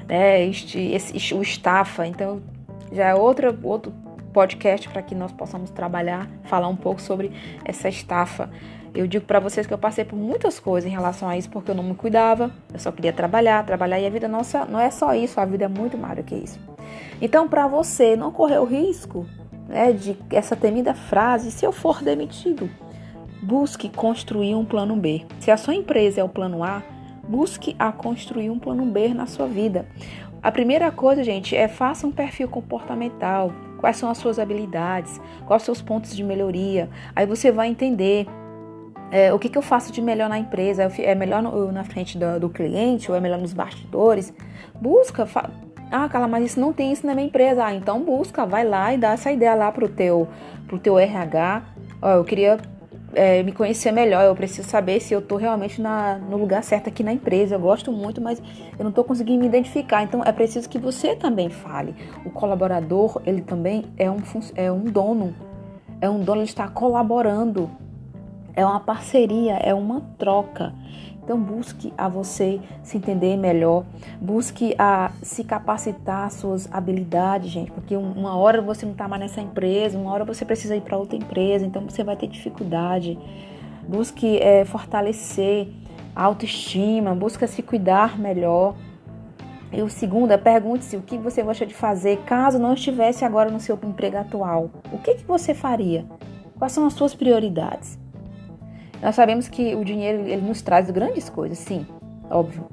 né? 0.07 0.45
Este, 0.45 0.77
esse, 0.77 1.33
o 1.33 1.41
estafa. 1.41 2.05
Então 2.05 2.43
já 2.91 3.07
é 3.07 3.15
outra, 3.15 3.57
outro 3.63 3.91
podcast 4.31 4.87
para 4.87 5.01
que 5.01 5.15
nós 5.15 5.31
possamos 5.31 5.71
trabalhar, 5.71 6.29
falar 6.43 6.67
um 6.67 6.75
pouco 6.75 7.01
sobre 7.01 7.31
essa 7.65 7.89
estafa. 7.89 8.51
Eu 8.93 9.07
digo 9.07 9.25
para 9.25 9.39
vocês 9.39 9.65
que 9.65 9.73
eu 9.73 9.77
passei 9.77 10.03
por 10.03 10.17
muitas 10.17 10.59
coisas 10.59 10.89
em 10.89 10.93
relação 10.93 11.29
a 11.29 11.37
isso 11.37 11.49
porque 11.49 11.71
eu 11.71 11.75
não 11.75 11.83
me 11.83 11.95
cuidava, 11.95 12.51
eu 12.73 12.79
só 12.79 12.91
queria 12.91 13.13
trabalhar, 13.13 13.65
trabalhar 13.65 13.99
e 13.99 14.05
a 14.05 14.09
vida 14.09 14.27
nossa 14.27 14.65
não 14.65 14.79
é 14.79 14.91
só 14.91 15.13
isso, 15.13 15.39
a 15.39 15.45
vida 15.45 15.65
é 15.65 15.67
muito 15.67 15.97
mais 15.97 16.17
do 16.17 16.23
que 16.23 16.35
isso. 16.35 16.59
Então, 17.21 17.47
para 17.47 17.67
você 17.67 18.15
não 18.15 18.31
correr 18.31 18.59
o 18.59 18.65
risco 18.65 19.25
né, 19.67 19.93
de 19.93 20.17
essa 20.29 20.55
temida 20.55 20.93
frase, 20.93 21.51
se 21.51 21.65
eu 21.65 21.71
for 21.71 22.03
demitido, 22.03 22.69
busque 23.41 23.87
construir 23.89 24.55
um 24.55 24.65
plano 24.65 24.95
B. 24.95 25.25
Se 25.39 25.49
a 25.51 25.57
sua 25.57 25.73
empresa 25.73 26.19
é 26.19 26.23
o 26.23 26.29
plano 26.29 26.63
A, 26.63 26.83
busque 27.27 27.75
a 27.79 27.91
construir 27.91 28.49
um 28.49 28.59
plano 28.59 28.85
B 28.85 29.13
na 29.13 29.25
sua 29.25 29.47
vida. 29.47 29.85
A 30.43 30.51
primeira 30.51 30.91
coisa, 30.91 31.23
gente, 31.23 31.55
é 31.55 31.67
faça 31.67 32.05
um 32.05 32.11
perfil 32.11 32.49
comportamental. 32.49 33.53
Quais 33.77 33.97
são 33.97 34.09
as 34.09 34.17
suas 34.17 34.37
habilidades? 34.37 35.21
Quais 35.45 35.61
os 35.61 35.65
seus 35.65 35.81
pontos 35.81 36.15
de 36.15 36.23
melhoria? 36.23 36.89
Aí 37.15 37.25
você 37.25 37.51
vai 37.51 37.67
entender 37.67 38.27
é, 39.11 39.33
o 39.33 39.37
que, 39.37 39.49
que, 39.49 39.57
eu 39.57 39.61
faço 39.61 39.91
de 39.91 40.01
melhor 40.01 40.29
na 40.29 40.39
empresa? 40.39 40.83
É 40.99 41.13
melhor 41.13 41.43
no, 41.43 41.71
na 41.71 41.83
frente 41.83 42.17
do, 42.17 42.39
do, 42.39 42.49
cliente 42.49 43.11
ou 43.11 43.17
é 43.17 43.19
melhor 43.19 43.39
nos 43.39 43.53
bastidores? 43.53 44.33
Busca. 44.79 45.27
Ah, 45.91 46.07
Carla, 46.07 46.27
mas 46.27 46.45
isso 46.45 46.59
não 46.59 46.71
tem 46.71 46.93
isso 46.93 47.05
na 47.05 47.13
minha 47.13 47.27
empresa. 47.27 47.65
Ah, 47.65 47.73
então 47.73 48.01
busca, 48.01 48.45
vai 48.45 48.65
lá 48.65 48.93
e 48.93 48.97
dá 48.97 49.11
essa 49.11 49.29
ideia 49.29 49.53
lá 49.53 49.69
pro 49.71 49.89
teu, 49.89 50.29
pro 50.65 50.79
teu 50.79 50.97
RH. 50.97 51.63
Ó, 52.01 52.09
eu 52.11 52.23
queria 52.23 52.57
é, 53.13 53.43
me 53.43 53.51
conhecer 53.51 53.91
melhor, 53.91 54.23
eu 54.23 54.33
preciso 54.33 54.69
saber 54.69 55.01
se 55.01 55.13
eu 55.13 55.19
estou 55.19 55.37
realmente 55.37 55.81
na, 55.81 56.17
no 56.17 56.37
lugar 56.37 56.63
certo 56.63 56.87
aqui 56.87 57.03
na 57.03 57.11
empresa. 57.11 57.55
Eu 57.55 57.59
gosto 57.59 57.91
muito, 57.91 58.21
mas 58.21 58.41
eu 58.77 58.83
não 58.83 58.89
estou 58.89 59.03
conseguindo 59.03 59.41
me 59.41 59.47
identificar. 59.47 60.03
Então 60.03 60.23
é 60.23 60.31
preciso 60.31 60.69
que 60.69 60.79
você 60.79 61.15
também 61.15 61.49
fale. 61.49 61.93
O 62.25 62.29
colaborador, 62.29 63.21
ele 63.25 63.41
também 63.41 63.85
é 63.97 64.09
um, 64.09 64.21
é 64.55 64.71
um 64.71 64.85
dono. 64.85 65.35
É 65.99 66.09
um 66.09 66.19
dono, 66.19 66.39
ele 66.39 66.47
está 66.47 66.67
colaborando. 66.67 67.69
É 68.55 68.65
uma 68.65 68.79
parceria, 68.79 69.53
é 69.53 69.73
uma 69.73 70.01
troca. 70.17 70.73
Então 71.23 71.39
busque 71.39 71.93
a 71.97 72.09
você 72.09 72.59
se 72.83 72.97
entender 72.97 73.37
melhor, 73.37 73.85
busque 74.19 74.75
a 74.77 75.11
se 75.21 75.43
capacitar 75.43 76.29
suas 76.31 76.67
habilidades, 76.73 77.49
gente, 77.49 77.71
porque 77.71 77.95
uma 77.95 78.35
hora 78.35 78.61
você 78.61 78.85
não 78.85 78.93
está 78.93 79.07
mais 79.07 79.21
nessa 79.21 79.39
empresa, 79.39 79.97
uma 79.97 80.11
hora 80.11 80.25
você 80.25 80.43
precisa 80.43 80.75
ir 80.75 80.81
para 80.81 80.97
outra 80.97 81.15
empresa, 81.15 81.65
então 81.65 81.83
você 81.83 82.03
vai 82.03 82.15
ter 82.15 82.27
dificuldade. 82.27 83.17
Busque 83.87 84.39
é, 84.39 84.65
fortalecer 84.65 85.69
a 86.15 86.23
autoestima, 86.23 87.13
busque 87.13 87.45
se 87.47 87.61
cuidar 87.61 88.19
melhor. 88.19 88.75
E 89.71 89.81
o 89.81 89.89
segundo 89.89 90.31
é 90.31 90.37
pergunte-se 90.37 90.97
o 90.97 91.01
que 91.01 91.17
você 91.17 91.41
gosta 91.43 91.65
de 91.65 91.73
fazer 91.73 92.17
caso 92.25 92.59
não 92.59 92.73
estivesse 92.73 93.23
agora 93.23 93.49
no 93.49 93.59
seu 93.59 93.79
emprego 93.83 94.17
atual. 94.17 94.69
O 94.91 94.97
que, 94.97 95.15
que 95.15 95.23
você 95.23 95.53
faria? 95.53 96.05
Quais 96.57 96.73
são 96.73 96.85
as 96.85 96.93
suas 96.93 97.15
prioridades? 97.15 98.00
Nós 99.01 99.15
sabemos 99.15 99.49
que 99.49 99.73
o 99.75 99.83
dinheiro 99.83 100.23
ele 100.27 100.41
nos 100.41 100.61
traz 100.61 100.89
grandes 100.91 101.29
coisas, 101.29 101.57
sim, 101.57 101.85
óbvio. 102.29 102.67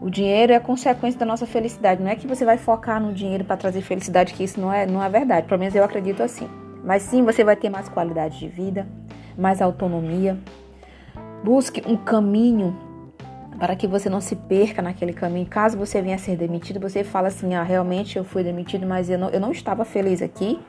O 0.00 0.10
dinheiro 0.10 0.52
é 0.52 0.60
consequência 0.60 1.18
da 1.18 1.24
nossa 1.24 1.46
felicidade. 1.46 2.02
Não 2.02 2.10
é 2.10 2.16
que 2.16 2.26
você 2.26 2.44
vai 2.44 2.58
focar 2.58 3.00
no 3.00 3.12
dinheiro 3.12 3.44
para 3.44 3.56
trazer 3.56 3.80
felicidade, 3.80 4.34
que 4.34 4.44
isso 4.44 4.60
não 4.60 4.70
é, 4.70 4.84
não 4.84 5.02
é 5.02 5.08
verdade. 5.08 5.46
Pelo 5.46 5.58
menos 5.58 5.74
eu 5.74 5.82
acredito 5.82 6.22
assim. 6.22 6.46
Mas 6.84 7.02
sim, 7.04 7.22
você 7.22 7.42
vai 7.42 7.56
ter 7.56 7.70
mais 7.70 7.88
qualidade 7.88 8.38
de 8.38 8.46
vida, 8.46 8.86
mais 9.38 9.62
autonomia. 9.62 10.38
Busque 11.42 11.82
um 11.86 11.96
caminho 11.96 12.76
para 13.58 13.76
que 13.76 13.86
você 13.86 14.08
não 14.10 14.20
se 14.20 14.36
perca 14.36 14.82
naquele 14.82 15.12
caminho. 15.12 15.46
Caso 15.46 15.78
você 15.78 16.00
venha 16.02 16.16
a 16.16 16.18
ser 16.18 16.36
demitido, 16.36 16.80
você 16.80 17.04
fala 17.04 17.28
assim: 17.28 17.54
ah, 17.54 17.62
realmente 17.62 18.16
eu 18.16 18.24
fui 18.24 18.42
demitido, 18.42 18.86
mas 18.86 19.08
eu 19.08 19.18
não, 19.18 19.30
eu 19.30 19.40
não 19.40 19.52
estava 19.52 19.84
feliz 19.84 20.20
aqui, 20.22 20.60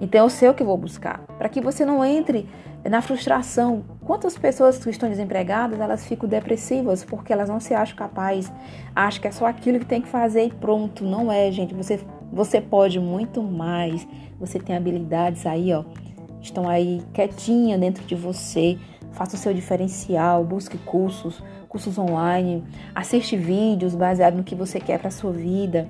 então 0.00 0.24
eu 0.24 0.30
sei 0.30 0.48
o 0.48 0.54
que 0.54 0.64
vou 0.64 0.76
buscar. 0.76 1.20
Para 1.38 1.48
que 1.48 1.60
você 1.60 1.84
não 1.84 2.04
entre 2.04 2.48
na 2.90 3.00
frustração. 3.00 3.84
Quantas 4.04 4.36
pessoas 4.36 4.82
que 4.82 4.90
estão 4.90 5.08
desempregadas, 5.08 5.78
elas 5.78 6.06
ficam 6.06 6.28
depressivas 6.28 7.04
porque 7.04 7.32
elas 7.32 7.48
não 7.48 7.60
se 7.60 7.74
acham 7.74 7.96
capazes, 7.96 8.52
acham 8.94 9.20
que 9.22 9.28
é 9.28 9.30
só 9.30 9.46
aquilo 9.46 9.78
que 9.78 9.86
tem 9.86 10.02
que 10.02 10.08
fazer 10.08 10.44
e 10.44 10.50
pronto. 10.50 11.04
Não 11.04 11.30
é, 11.30 11.50
gente. 11.52 11.74
Você, 11.74 12.00
você 12.32 12.60
pode 12.60 12.98
muito 12.98 13.42
mais. 13.42 14.06
Você 14.38 14.58
tem 14.58 14.76
habilidades 14.76 15.46
aí, 15.46 15.72
ó. 15.72 15.84
Estão 16.40 16.68
aí 16.68 17.00
quietinha 17.12 17.78
dentro 17.78 18.04
de 18.04 18.14
você. 18.14 18.78
Faça 19.12 19.36
o 19.36 19.38
seu 19.38 19.52
diferencial, 19.52 20.42
busque 20.42 20.78
cursos, 20.78 21.42
cursos 21.72 21.98
online, 21.98 22.62
assiste 22.94 23.34
vídeos 23.34 23.94
baseados 23.94 24.36
no 24.36 24.44
que 24.44 24.54
você 24.54 24.78
quer 24.78 24.98
para 24.98 25.10
sua 25.10 25.32
vida. 25.32 25.88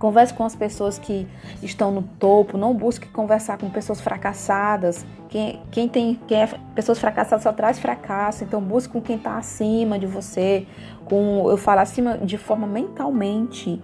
Converse 0.00 0.34
com 0.34 0.44
as 0.44 0.56
pessoas 0.56 0.98
que 0.98 1.26
estão 1.62 1.92
no 1.92 2.02
topo, 2.02 2.58
não 2.58 2.74
busque 2.74 3.08
conversar 3.08 3.56
com 3.56 3.70
pessoas 3.70 4.00
fracassadas. 4.00 5.06
Quem, 5.28 5.62
quem 5.70 5.88
tem 5.88 6.20
quem 6.26 6.42
é, 6.42 6.48
pessoas 6.74 6.98
fracassadas 6.98 7.44
só 7.44 7.52
traz 7.52 7.78
fracasso, 7.78 8.42
então 8.42 8.60
busque 8.60 8.92
com 8.92 9.00
quem 9.00 9.16
está 9.16 9.38
acima 9.38 9.96
de 9.96 10.06
você, 10.06 10.66
com 11.04 11.48
eu 11.48 11.56
falo 11.56 11.80
acima 11.80 12.18
de 12.18 12.36
forma 12.36 12.66
mentalmente, 12.66 13.80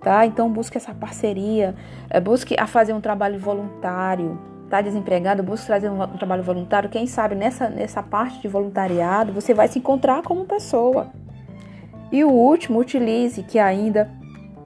tá? 0.00 0.24
Então 0.24 0.50
busque 0.50 0.78
essa 0.78 0.94
parceria, 0.94 1.74
é, 2.08 2.18
busque 2.18 2.56
a 2.58 2.66
fazer 2.66 2.94
um 2.94 3.00
trabalho 3.00 3.38
voluntário. 3.38 4.55
Tá 4.68 4.80
desempregado, 4.80 5.42
busque 5.42 5.66
trazer 5.66 5.88
um, 5.88 6.02
um 6.02 6.16
trabalho 6.16 6.42
voluntário. 6.42 6.88
Quem 6.88 7.06
sabe 7.06 7.34
nessa, 7.34 7.68
nessa 7.68 8.02
parte 8.02 8.40
de 8.40 8.48
voluntariado 8.48 9.32
você 9.32 9.54
vai 9.54 9.68
se 9.68 9.78
encontrar 9.78 10.22
como 10.22 10.44
pessoa. 10.44 11.12
E 12.10 12.24
o 12.24 12.30
último, 12.30 12.78
utilize 12.78 13.42
que 13.42 13.58
ainda 13.58 14.10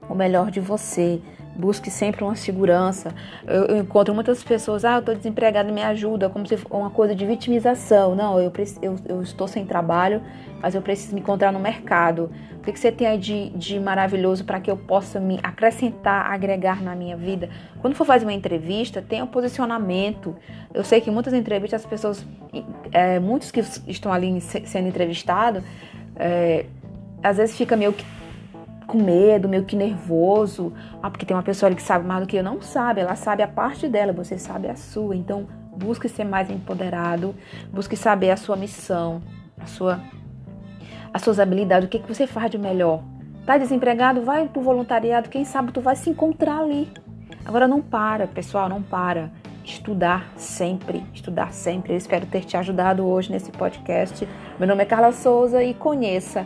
o 0.09 0.15
melhor 0.15 0.51
de 0.51 0.59
você. 0.59 1.21
Busque 1.55 1.91
sempre 1.91 2.23
uma 2.23 2.35
segurança. 2.35 3.13
Eu, 3.45 3.65
eu 3.65 3.77
encontro 3.77 4.13
muitas 4.13 4.43
pessoas, 4.43 4.85
ah, 4.85 4.93
eu 4.93 4.99
estou 4.99 5.15
desempregado, 5.15 5.71
me 5.71 5.81
ajuda, 5.81 6.29
como 6.29 6.47
se 6.47 6.57
fosse 6.57 6.73
uma 6.73 6.89
coisa 6.89 7.13
de 7.13 7.25
vitimização. 7.25 8.15
Não, 8.15 8.39
eu, 8.39 8.51
eu, 8.81 8.95
eu, 9.07 9.21
estou 9.21 9.47
sem 9.47 9.65
trabalho, 9.65 10.21
mas 10.61 10.75
eu 10.75 10.81
preciso 10.81 11.13
me 11.13 11.19
encontrar 11.19 11.51
no 11.51 11.59
mercado. 11.59 12.31
O 12.57 12.63
que, 12.63 12.71
que 12.71 12.79
você 12.79 12.91
tem 12.91 13.07
aí 13.07 13.17
de, 13.17 13.49
de 13.49 13.79
maravilhoso 13.79 14.45
para 14.45 14.59
que 14.59 14.69
eu 14.69 14.77
possa 14.77 15.19
me 15.19 15.39
acrescentar, 15.41 16.31
agregar 16.31 16.81
na 16.81 16.95
minha 16.95 17.17
vida? 17.17 17.49
Quando 17.81 17.95
for 17.95 18.05
fazer 18.05 18.23
uma 18.23 18.33
entrevista, 18.33 19.01
tenha 19.01 19.23
um 19.23 19.27
posicionamento. 19.27 20.35
Eu 20.73 20.83
sei 20.83 21.01
que 21.01 21.11
muitas 21.11 21.33
entrevistas, 21.33 21.81
as 21.81 21.87
pessoas, 21.87 22.25
é, 22.91 23.19
muitos 23.19 23.51
que 23.51 23.59
estão 23.87 24.13
ali 24.13 24.39
sendo 24.39 24.87
entrevistados, 24.87 25.63
é, 26.15 26.65
às 27.23 27.37
vezes 27.37 27.57
fica 27.57 27.75
meio 27.75 27.93
que 27.93 28.05
com 28.91 29.01
medo, 29.01 29.47
meio 29.47 29.63
que 29.63 29.75
nervoso. 29.75 30.73
Ah, 31.01 31.09
porque 31.09 31.25
tem 31.25 31.35
uma 31.35 31.41
pessoa 31.41 31.69
ali 31.69 31.77
que 31.77 31.81
sabe 31.81 32.05
mais 32.05 32.21
do 32.21 32.27
que 32.27 32.35
eu. 32.35 32.43
Não 32.43 32.61
sabe, 32.61 32.99
ela 32.99 33.15
sabe 33.15 33.41
a 33.41 33.47
parte 33.47 33.87
dela, 33.87 34.11
você 34.11 34.37
sabe 34.37 34.67
a 34.67 34.75
sua. 34.75 35.15
Então, 35.15 35.47
busque 35.77 36.09
ser 36.09 36.25
mais 36.25 36.49
empoderado, 36.51 37.33
busque 37.71 37.95
saber 37.95 38.31
a 38.31 38.37
sua 38.37 38.57
missão, 38.57 39.21
a 39.57 39.65
sua, 39.65 40.01
as 41.13 41.21
suas 41.21 41.39
habilidades, 41.39 41.87
o 41.87 41.89
que, 41.89 41.99
que 41.99 42.13
você 42.13 42.27
faz 42.27 42.51
de 42.51 42.57
melhor. 42.57 43.01
Tá 43.45 43.57
desempregado? 43.57 44.23
Vai 44.23 44.49
pro 44.49 44.61
voluntariado, 44.61 45.29
quem 45.29 45.45
sabe 45.45 45.71
tu 45.71 45.79
vai 45.79 45.95
se 45.95 46.09
encontrar 46.09 46.59
ali. 46.59 46.91
Agora 47.45 47.69
não 47.69 47.81
para, 47.81 48.27
pessoal, 48.27 48.67
não 48.67 48.81
para. 48.81 49.31
Estudar 49.63 50.33
sempre, 50.35 51.01
estudar 51.13 51.53
sempre. 51.53 51.93
Eu 51.93 51.97
espero 51.97 52.25
ter 52.25 52.43
te 52.43 52.57
ajudado 52.57 53.05
hoje 53.05 53.31
nesse 53.31 53.51
podcast. 53.51 54.27
Meu 54.59 54.67
nome 54.67 54.83
é 54.83 54.85
Carla 54.85 55.13
Souza 55.13 55.63
e 55.63 55.73
conheça 55.73 56.45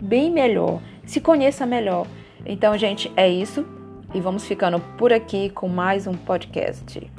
bem 0.00 0.30
melhor 0.30 0.80
se 1.06 1.20
conheça 1.20 1.64
melhor. 1.64 2.06
Então, 2.44 2.76
gente, 2.76 3.10
é 3.16 3.28
isso. 3.28 3.64
E 4.12 4.20
vamos 4.20 4.44
ficando 4.44 4.80
por 4.98 5.12
aqui 5.12 5.50
com 5.50 5.68
mais 5.68 6.06
um 6.06 6.14
podcast. 6.14 7.10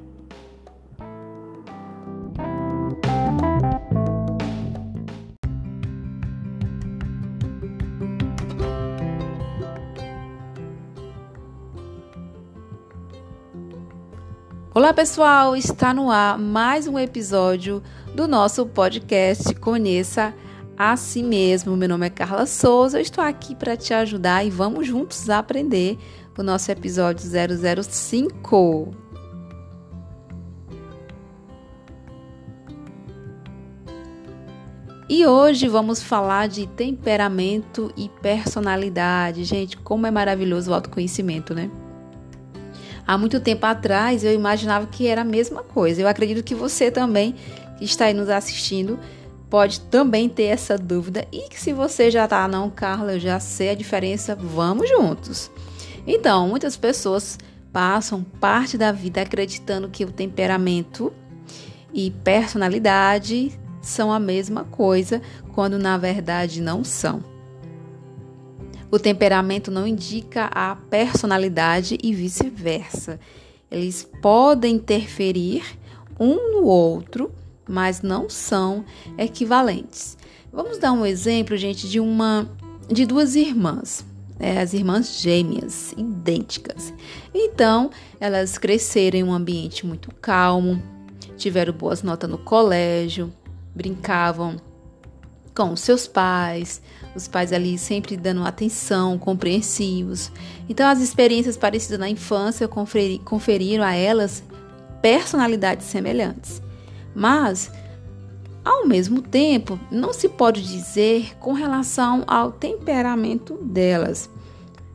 Olá 14.74 14.94
pessoal, 14.94 15.56
está 15.56 15.92
no 15.92 16.12
ar 16.12 16.38
mais 16.38 16.88
um 16.88 17.00
episódio 17.00 17.82
do 18.14 18.28
nosso 18.28 18.64
podcast 18.68 19.56
Conheça 19.56 20.36
a 20.78 20.96
si 20.96 21.24
mesmo. 21.24 21.76
Meu 21.76 21.90
nome 21.90 22.06
é 22.06 22.10
Carla 22.10 22.46
Souza, 22.46 23.00
eu 23.00 23.02
estou 23.02 23.24
aqui 23.24 23.56
para 23.56 23.76
te 23.76 23.94
ajudar 23.94 24.46
e 24.46 24.50
vamos 24.50 24.86
juntos 24.86 25.30
aprender 25.30 25.98
o 26.38 26.44
nosso 26.44 26.72
episódio 26.72 27.26
005. 27.84 28.96
E 35.10 35.26
hoje 35.26 35.68
vamos 35.70 36.04
falar 36.04 36.48
de 36.48 36.68
temperamento 36.68 37.92
e 37.98 38.10
personalidade. 38.22 39.46
Gente, 39.46 39.78
como 39.78 40.06
é 40.06 40.12
maravilhoso 40.12 40.70
o 40.70 40.74
autoconhecimento, 40.74 41.56
né? 41.56 41.72
Há 43.08 43.18
muito 43.18 43.40
tempo 43.40 43.66
atrás 43.66 44.26
eu 44.26 44.34
imaginava 44.34 44.86
que 44.86 45.08
era 45.08 45.22
a 45.22 45.26
mesma 45.26 45.64
coisa. 45.64 46.02
Eu 46.02 46.10
acredito 46.10 46.44
que 46.44 46.54
você 46.54 46.92
também, 46.92 47.34
que 47.80 47.86
está 47.86 48.06
aí 48.06 48.14
nos 48.14 48.30
assistindo, 48.30 49.00
pode 49.50 49.82
também 49.82 50.28
ter 50.30 50.44
essa 50.44 50.78
dúvida. 50.78 51.28
E 51.32 51.50
que 51.50 51.60
se 51.60 51.74
você 51.74 52.12
já 52.12 52.28
tá, 52.28 52.48
não, 52.48 52.70
Carla, 52.70 53.14
eu 53.14 53.20
já 53.20 53.40
sei 53.40 53.70
a 53.70 53.76
diferença, 53.76 54.36
vamos 54.36 54.90
juntos. 54.90 55.52
Então, 56.06 56.48
muitas 56.48 56.78
pessoas 56.78 57.38
passam 57.72 58.24
parte 58.24 58.78
da 58.78 58.92
vida 58.92 59.22
acreditando 59.22 59.90
que 59.90 60.06
o 60.06 60.12
temperamento 60.12 61.14
e 61.94 62.12
personalidade 62.12 63.52
são 63.82 64.12
a 64.12 64.20
mesma 64.20 64.64
coisa, 64.64 65.22
quando 65.54 65.78
na 65.78 65.98
verdade 65.98 66.62
não 66.62 66.84
são. 66.84 67.24
O 68.90 68.98
temperamento 68.98 69.70
não 69.70 69.86
indica 69.86 70.46
a 70.46 70.76
personalidade 70.76 71.98
e 72.02 72.14
vice-versa. 72.14 73.20
Eles 73.70 74.10
podem 74.22 74.76
interferir 74.76 75.64
um 76.20 76.54
no 76.54 76.66
outro, 76.66 77.32
mas 77.68 78.02
não 78.02 78.30
são 78.30 78.86
equivalentes. 79.18 80.18
Vamos 80.52 80.78
dar 80.78 80.92
um 80.92 81.06
exemplo, 81.06 81.56
gente, 81.58 81.88
de 81.88 82.00
uma 82.00 82.50
de 82.90 83.06
duas 83.06 83.36
irmãs, 83.36 84.06
é, 84.40 84.60
as 84.60 84.74
irmãs 84.74 85.20
gêmeas, 85.20 85.94
idênticas. 85.98 86.94
Então, 87.34 87.90
elas 88.20 88.58
cresceram 88.58 89.20
em 89.20 89.24
um 89.24 89.34
ambiente 89.34 89.86
muito 89.86 90.14
calmo, 90.16 90.82
tiveram 91.38 91.74
boas 91.74 92.02
notas 92.02 92.30
no 92.30 92.38
colégio, 92.38 93.32
brincavam 93.76 94.58
com 95.54 95.76
seus 95.76 96.08
pais, 96.08 96.82
os 97.16 97.28
pais 97.28 97.52
ali 97.52 97.78
sempre 97.78 98.16
dando 98.16 98.44
atenção, 98.44 99.18
compreensivos. 99.18 100.32
Então, 100.70 100.88
as 100.88 101.02
experiências 101.02 101.58
parecidas 101.58 102.00
na 102.00 102.10
infância 102.10 102.68
conferiram 102.68 103.84
a 103.84 103.94
elas 103.94 104.44
personalidades 105.02 105.88
semelhantes. 105.88 106.62
Mas, 107.18 107.72
ao 108.64 108.86
mesmo 108.86 109.24
tempo, 109.24 109.80
não 109.90 110.14
se 110.14 110.30
pode 110.30 110.62
dizer 110.62 111.36
com 111.40 111.52
relação 111.52 112.24
ao 112.28 112.52
temperamento 112.52 113.56
delas. 113.56 114.30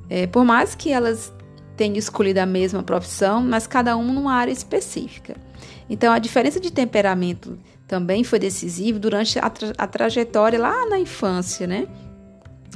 É, 0.09 0.29
por 0.29 0.45
mais 0.45 0.77
que 0.77 0.93
elas 0.93 1.33
tenham 1.77 1.97
escolhido 1.97 2.39
a 2.39 2.47
mesma 2.47 2.81
profissão, 2.81 3.43
mas 3.43 3.67
cada 3.67 3.97
um 3.97 4.13
numa 4.13 4.35
área 4.35 4.53
específica. 4.53 5.35
Então, 5.91 6.13
a 6.13 6.21
diferença 6.21 6.61
de 6.61 6.71
temperamento 6.71 7.59
também 7.89 8.23
foi 8.23 8.39
decisiva 8.39 9.01
durante 9.01 9.41
a, 9.41 9.51
tra 9.51 9.73
a 9.77 9.87
trajetória 9.89 10.61
lá 10.61 10.87
na 10.89 11.01
infância, 11.01 11.67
né? 11.67 11.89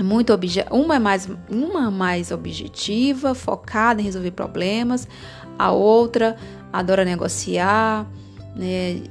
muito 0.03 0.39
uma 0.71 0.97
é 0.97 0.99
mais 0.99 1.27
uma 1.49 1.91
mais 1.91 2.31
objetiva, 2.31 3.33
focada 3.33 4.01
em 4.03 4.05
resolver 4.05 4.33
problemas, 4.33 5.09
a 5.59 5.71
outra 5.71 6.37
adora 6.71 7.05
negociar, 7.05 8.07
né? 8.57 9.03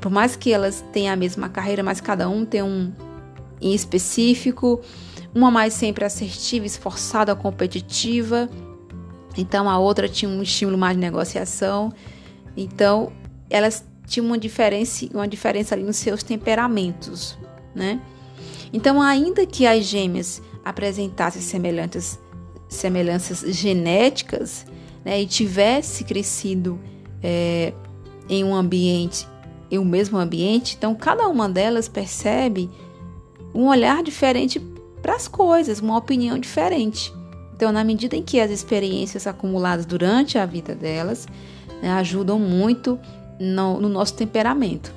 por 0.00 0.10
mais 0.10 0.36
que 0.36 0.52
elas 0.52 0.84
tenham 0.92 1.12
a 1.12 1.16
mesma 1.16 1.48
carreira, 1.48 1.82
mas 1.82 2.00
cada 2.00 2.28
um 2.28 2.44
tem 2.44 2.62
um 2.62 2.92
em 3.60 3.72
específico, 3.72 4.80
uma 5.32 5.50
mais 5.50 5.72
sempre 5.72 6.04
assertiva, 6.04 6.66
esforçada, 6.66 7.34
competitiva. 7.36 8.50
Então 9.38 9.70
a 9.70 9.78
outra 9.78 10.08
tinha 10.08 10.28
um 10.28 10.42
estímulo 10.42 10.76
mais 10.76 10.96
de 10.96 11.00
negociação. 11.00 11.92
Então 12.56 13.12
elas 13.48 13.84
tinham 14.06 14.26
uma 14.26 14.36
diferença, 14.36 15.06
uma 15.14 15.28
diferença 15.28 15.74
ali 15.74 15.84
nos 15.84 15.96
seus 15.96 16.22
temperamentos, 16.22 17.38
né? 17.74 18.00
Então, 18.72 19.02
ainda 19.02 19.44
que 19.44 19.66
as 19.66 19.84
gêmeas 19.84 20.42
apresentassem 20.64 21.42
semelhanças, 21.42 22.18
semelhanças 22.68 23.44
genéticas 23.54 24.64
né, 25.04 25.20
e 25.20 25.26
tivesse 25.26 26.04
crescido 26.04 26.80
é, 27.22 27.74
em 28.28 28.44
um 28.44 28.54
ambiente, 28.54 29.26
em 29.70 29.78
um 29.78 29.84
mesmo 29.84 30.18
ambiente, 30.18 30.76
então 30.76 30.94
cada 30.94 31.28
uma 31.28 31.48
delas 31.48 31.88
percebe 31.88 32.70
um 33.54 33.66
olhar 33.66 34.02
diferente 34.02 34.60
para 35.02 35.16
as 35.16 35.26
coisas, 35.28 35.80
uma 35.80 35.96
opinião 35.96 36.38
diferente. 36.38 37.12
Então, 37.54 37.70
na 37.70 37.84
medida 37.84 38.16
em 38.16 38.22
que 38.22 38.40
as 38.40 38.50
experiências 38.50 39.26
acumuladas 39.26 39.84
durante 39.84 40.38
a 40.38 40.46
vida 40.46 40.74
delas 40.74 41.28
né, 41.82 41.90
ajudam 41.92 42.38
muito 42.38 42.98
no, 43.38 43.80
no 43.80 43.88
nosso 43.88 44.14
temperamento. 44.14 44.92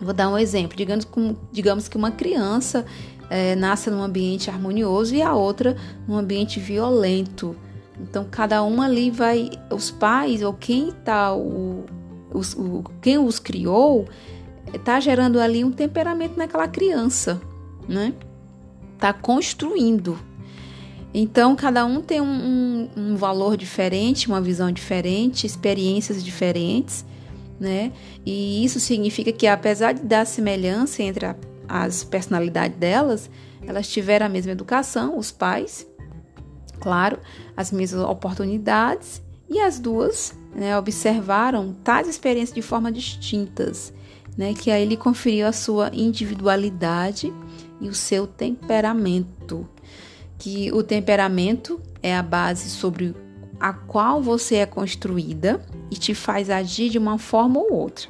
Vou 0.00 0.12
dar 0.12 0.28
um 0.28 0.36
exemplo. 0.36 0.76
Digamos, 0.76 1.08
digamos 1.50 1.88
que 1.88 1.96
uma 1.96 2.10
criança 2.10 2.84
é, 3.30 3.56
nasce 3.56 3.90
num 3.90 4.02
ambiente 4.02 4.50
harmonioso 4.50 5.14
e 5.14 5.22
a 5.22 5.34
outra 5.34 5.76
num 6.06 6.16
ambiente 6.16 6.60
violento. 6.60 7.56
Então, 8.00 8.26
cada 8.30 8.62
um 8.62 8.82
ali 8.82 9.10
vai. 9.10 9.50
Os 9.70 9.90
pais 9.90 10.42
ou 10.42 10.52
quem 10.52 10.92
tá 11.04 11.34
o, 11.34 11.86
os, 12.32 12.54
o 12.54 12.84
quem 13.00 13.18
os 13.18 13.38
criou 13.38 14.08
está 14.72 14.98
gerando 15.00 15.40
ali 15.40 15.64
um 15.64 15.70
temperamento 15.70 16.36
naquela 16.36 16.68
criança, 16.68 17.40
né? 17.88 18.12
Tá 18.98 19.12
construindo. 19.12 20.18
Então, 21.14 21.56
cada 21.56 21.84
um 21.86 22.02
tem 22.02 22.20
um, 22.20 22.90
um, 22.96 23.16
valor 23.16 23.56
diferente, 23.56 24.26
uma 24.26 24.40
visão 24.40 24.70
diferente, 24.70 25.46
experiências 25.46 26.22
diferentes 26.22 27.04
né? 27.58 27.92
E 28.24 28.64
isso 28.64 28.78
significa 28.78 29.32
que, 29.32 29.46
apesar 29.46 29.94
dar 29.94 30.26
semelhança 30.26 31.02
entre 31.02 31.26
a, 31.26 31.36
as 31.68 32.04
personalidades 32.04 32.76
delas, 32.78 33.30
elas 33.66 33.88
tiveram 33.88 34.26
a 34.26 34.28
mesma 34.28 34.52
educação, 34.52 35.18
os 35.18 35.32
pais, 35.32 35.86
claro, 36.80 37.18
as 37.56 37.72
mesmas 37.72 38.04
oportunidades, 38.04 39.22
e 39.48 39.60
as 39.60 39.78
duas 39.78 40.36
né, 40.56 40.76
observaram 40.78 41.74
tais 41.84 42.08
experiências 42.08 42.54
de 42.54 42.62
forma 42.62 42.90
distintas, 42.90 43.92
né? 44.36 44.54
Que 44.54 44.70
aí 44.70 44.86
lhe 44.86 44.96
conferiu 44.96 45.46
a 45.46 45.52
sua 45.52 45.90
individualidade 45.92 47.32
e 47.80 47.88
o 47.88 47.94
seu 47.94 48.26
temperamento. 48.26 49.68
Que 50.38 50.72
o 50.72 50.82
temperamento 50.82 51.80
é 52.02 52.16
a 52.16 52.22
base 52.22 52.70
sobre 52.70 53.14
a 53.60 53.72
qual 53.72 54.22
você 54.22 54.56
é 54.56 54.66
construída 54.66 55.64
e 55.90 55.96
te 55.96 56.14
faz 56.14 56.48
agir 56.48 56.88
de 56.88 56.98
uma 56.98 57.18
forma 57.18 57.60
ou 57.60 57.72
outra. 57.72 58.08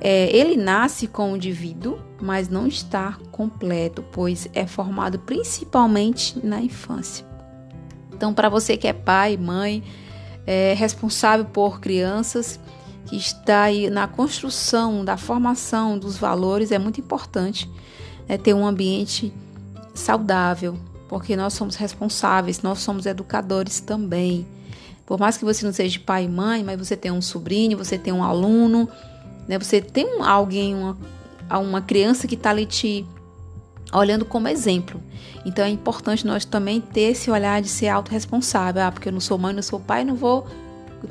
É, 0.00 0.34
ele 0.34 0.56
nasce 0.56 1.06
com 1.06 1.32
o 1.32 1.36
indivíduo, 1.36 1.98
mas 2.20 2.48
não 2.48 2.66
está 2.66 3.18
completo, 3.30 4.02
pois 4.12 4.48
é 4.52 4.66
formado 4.66 5.18
principalmente 5.18 6.44
na 6.44 6.60
infância. 6.60 7.24
Então, 8.12 8.34
para 8.34 8.48
você 8.48 8.76
que 8.76 8.88
é 8.88 8.92
pai, 8.92 9.36
mãe, 9.36 9.82
é 10.46 10.74
responsável 10.74 11.44
por 11.44 11.80
crianças, 11.80 12.58
que 13.06 13.16
está 13.16 13.62
aí 13.62 13.90
na 13.90 14.06
construção 14.06 15.04
da 15.04 15.16
formação 15.16 15.98
dos 15.98 16.16
valores, 16.16 16.72
é 16.72 16.78
muito 16.78 17.00
importante 17.00 17.70
é, 18.28 18.36
ter 18.38 18.54
um 18.54 18.66
ambiente 18.66 19.32
saudável, 19.94 20.78
porque 21.08 21.36
nós 21.36 21.52
somos 21.52 21.76
responsáveis, 21.76 22.62
nós 22.62 22.78
somos 22.78 23.06
educadores 23.06 23.80
também. 23.80 24.46
Por 25.04 25.18
mais 25.18 25.36
que 25.36 25.44
você 25.44 25.64
não 25.64 25.72
seja 25.72 26.00
pai 26.00 26.24
e 26.24 26.28
mãe, 26.28 26.64
mas 26.64 26.78
você 26.78 26.96
tem 26.96 27.10
um 27.10 27.20
sobrinho, 27.20 27.76
você 27.76 27.98
tem 27.98 28.12
um 28.12 28.22
aluno, 28.22 28.88
né? 29.46 29.58
Você 29.58 29.80
tem 29.80 30.22
alguém, 30.22 30.74
uma, 30.74 30.96
uma 31.50 31.82
criança 31.82 32.26
que 32.26 32.34
está 32.34 32.50
ali 32.50 32.64
te 32.64 33.04
olhando 33.92 34.24
como 34.24 34.48
exemplo. 34.48 35.00
Então 35.44 35.64
é 35.64 35.68
importante 35.68 36.26
nós 36.26 36.44
também 36.44 36.80
ter 36.80 37.12
esse 37.12 37.30
olhar 37.30 37.60
de 37.60 37.68
ser 37.68 37.88
autorresponsável. 37.88 38.82
Ah, 38.82 38.92
porque 38.92 39.08
eu 39.08 39.12
não 39.12 39.20
sou 39.20 39.38
mãe, 39.38 39.52
não 39.52 39.62
sou 39.62 39.78
pai, 39.80 40.04
não 40.04 40.14
vou 40.14 40.46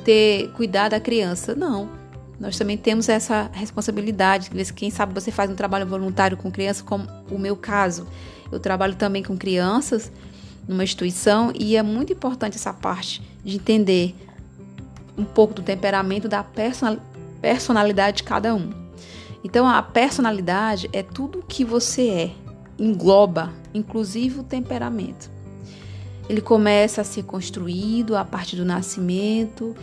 ter 0.04 0.50
cuidar 0.52 0.88
da 0.88 0.98
criança. 0.98 1.54
Não. 1.54 1.88
Nós 2.40 2.58
também 2.58 2.76
temos 2.76 3.08
essa 3.08 3.50
responsabilidade. 3.52 4.50
Quem 4.74 4.90
sabe 4.90 5.14
você 5.14 5.30
faz 5.30 5.50
um 5.50 5.54
trabalho 5.54 5.86
voluntário 5.86 6.36
com 6.36 6.50
criança, 6.50 6.82
como 6.82 7.06
o 7.30 7.38
meu 7.38 7.54
caso. 7.54 8.06
Eu 8.50 8.58
trabalho 8.58 8.96
também 8.96 9.22
com 9.22 9.36
crianças 9.36 10.10
numa 10.66 10.82
instituição 10.84 11.52
e 11.54 11.76
é 11.76 11.82
muito 11.82 12.12
importante 12.12 12.56
essa 12.56 12.72
parte 12.72 13.22
de 13.44 13.56
entender 13.56 14.14
um 15.16 15.24
pouco 15.24 15.54
do 15.54 15.62
temperamento, 15.62 16.28
da 16.28 16.44
personalidade 17.40 18.18
de 18.18 18.22
cada 18.22 18.54
um. 18.54 18.70
Então, 19.44 19.66
a 19.68 19.82
personalidade 19.82 20.88
é 20.92 21.02
tudo 21.02 21.40
o 21.40 21.42
que 21.42 21.64
você 21.64 22.08
é, 22.08 22.30
engloba, 22.82 23.52
inclusive 23.72 24.40
o 24.40 24.42
temperamento. 24.42 25.30
Ele 26.28 26.40
começa 26.40 27.00
a 27.00 27.04
ser 27.04 27.22
construído 27.22 28.16
a 28.16 28.24
partir 28.24 28.56
do 28.56 28.64
nascimento 28.64 29.74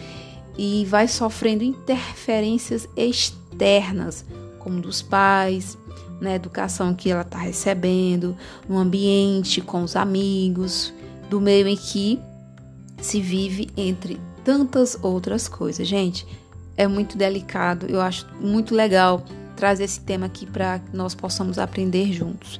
e 0.58 0.86
vai 0.86 1.08
sofrendo 1.08 1.64
interferências 1.64 2.88
externas, 2.98 4.26
como 4.60 4.82
dos 4.82 5.02
pais, 5.02 5.78
na 6.20 6.36
educação 6.36 6.94
que 6.94 7.10
ela 7.10 7.22
está 7.22 7.38
recebendo, 7.38 8.36
no 8.68 8.78
ambiente 8.78 9.62
com 9.62 9.84
os 9.84 9.96
amigos, 9.96 10.94
do 11.30 11.40
meio 11.40 11.68
em 11.68 11.78
que 11.78 12.20
se 13.02 13.22
vive 13.22 13.70
entre 13.78 14.20
tantas 14.44 14.98
outras 15.02 15.48
coisas. 15.48 15.88
Gente, 15.88 16.28
é 16.76 16.88
muito 16.88 17.18
delicado, 17.18 17.86
eu 17.88 18.02
acho 18.02 18.28
muito 18.42 18.76
legal 18.76 19.24
trazer 19.56 19.86
esse 19.86 20.02
tema 20.02 20.26
aqui 20.26 20.46
para 20.46 20.80
que 20.80 20.96
nós 20.96 21.16
possamos 21.16 21.58
aprender 21.58 22.12
juntos. 22.12 22.60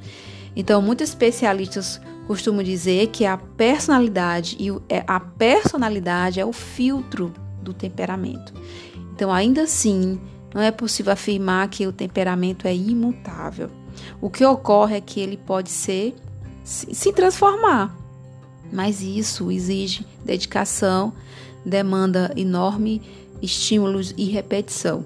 Então, 0.54 0.82
muitos 0.82 1.08
especialistas 1.08 2.00
costumam 2.26 2.62
dizer 2.62 3.08
que 3.08 3.24
a 3.24 3.36
personalidade 3.36 4.56
e 4.58 4.70
é, 4.88 5.04
a 5.06 5.18
personalidade 5.18 6.40
é 6.40 6.44
o 6.44 6.52
filtro 6.52 7.32
do 7.62 7.72
temperamento. 7.72 8.52
Então, 9.14 9.32
ainda 9.32 9.62
assim, 9.62 10.20
não 10.54 10.62
é 10.62 10.70
possível 10.70 11.12
afirmar 11.12 11.68
que 11.68 11.86
o 11.86 11.92
temperamento 11.92 12.66
é 12.66 12.74
imutável. 12.74 13.70
O 14.20 14.30
que 14.30 14.44
ocorre 14.44 14.96
é 14.96 15.00
que 15.00 15.20
ele 15.20 15.36
pode 15.36 15.70
ser 15.70 16.14
se 16.64 17.12
transformar, 17.12 17.96
mas 18.72 19.02
isso 19.02 19.50
exige 19.50 20.06
dedicação, 20.24 21.12
demanda 21.64 22.32
enorme 22.36 23.02
estímulos 23.42 24.14
e 24.16 24.26
repetição. 24.26 25.04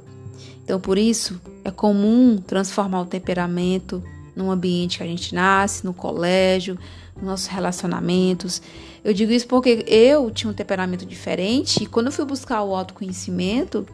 Então, 0.63 0.79
por 0.81 0.99
isso, 0.99 1.41
é 1.65 1.71
comum 1.71 2.37
transformar 2.37 3.03
o 3.03 3.07
temperamento 3.07 4.03
no 4.35 4.51
ambiente 4.51 4.99
que 4.99 5.05
a 5.05 5.07
gente 5.07 5.35
nasce, 5.35 5.85
no 5.85 5.95
colégio, 5.95 6.79
nos 7.17 7.25
nossos 7.25 7.47
relacionamentos. 7.47 8.61
Eu 9.05 9.13
digo 9.13 9.33
isso 9.33 9.47
porque 9.47 9.85
eu 9.87 10.31
tinha 10.31 10.51
um 10.51 10.55
temperamento 10.55 11.05
diferente 11.05 11.83
e 11.83 11.87
quando 11.87 12.07
eu 12.07 12.13
fui 12.13 12.25
buscar 12.25 12.63
o 12.63 12.75
autoconhecimento, 12.75 13.87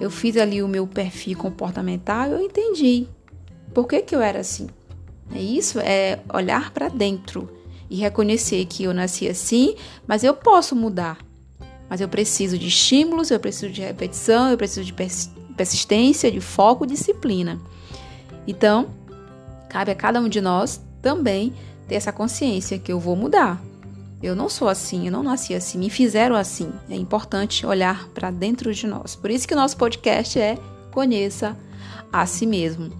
eu 0.00 0.10
fiz 0.10 0.36
ali 0.36 0.62
o 0.62 0.68
meu 0.68 0.86
perfil 0.86 1.36
comportamental 1.36 2.28
e 2.28 2.32
eu 2.32 2.40
entendi 2.40 3.06
por 3.72 3.86
que, 3.86 4.02
que 4.02 4.14
eu 4.14 4.20
era 4.20 4.40
assim. 4.40 4.68
É 5.34 5.40
isso, 5.40 5.80
é 5.80 6.20
olhar 6.32 6.70
para 6.72 6.88
dentro 6.88 7.48
e 7.88 7.96
reconhecer 7.96 8.64
que 8.66 8.84
eu 8.84 8.94
nasci 8.94 9.28
assim, 9.28 9.74
mas 10.06 10.24
eu 10.24 10.34
posso 10.34 10.76
mudar. 10.76 11.18
Mas 11.88 12.00
eu 12.00 12.08
preciso 12.08 12.58
de 12.58 12.68
estímulos, 12.68 13.30
eu 13.30 13.40
preciso 13.40 13.70
de 13.70 13.82
repetição, 13.82 14.50
eu 14.50 14.56
preciso 14.56 14.84
de 14.84 14.94
persistência, 15.56 16.30
de 16.30 16.40
foco, 16.40 16.86
disciplina. 16.86 17.60
Então, 18.46 18.88
cabe 19.72 19.90
a 19.90 19.94
cada 19.94 20.20
um 20.20 20.28
de 20.28 20.42
nós 20.42 20.82
também 21.00 21.54
ter 21.88 21.94
essa 21.94 22.12
consciência 22.12 22.78
que 22.78 22.92
eu 22.92 23.00
vou 23.00 23.16
mudar. 23.16 23.58
Eu 24.22 24.36
não 24.36 24.48
sou 24.48 24.68
assim, 24.68 25.06
eu 25.06 25.12
não 25.12 25.22
nasci 25.22 25.54
assim, 25.54 25.78
me 25.78 25.88
fizeram 25.88 26.36
assim. 26.36 26.70
É 26.90 26.94
importante 26.94 27.64
olhar 27.64 28.06
para 28.10 28.30
dentro 28.30 28.72
de 28.72 28.86
nós. 28.86 29.16
Por 29.16 29.30
isso 29.30 29.48
que 29.48 29.54
o 29.54 29.56
nosso 29.56 29.76
podcast 29.78 30.38
é 30.38 30.58
Conheça 30.92 31.56
a 32.12 32.26
si 32.26 32.44
mesmo. 32.44 32.92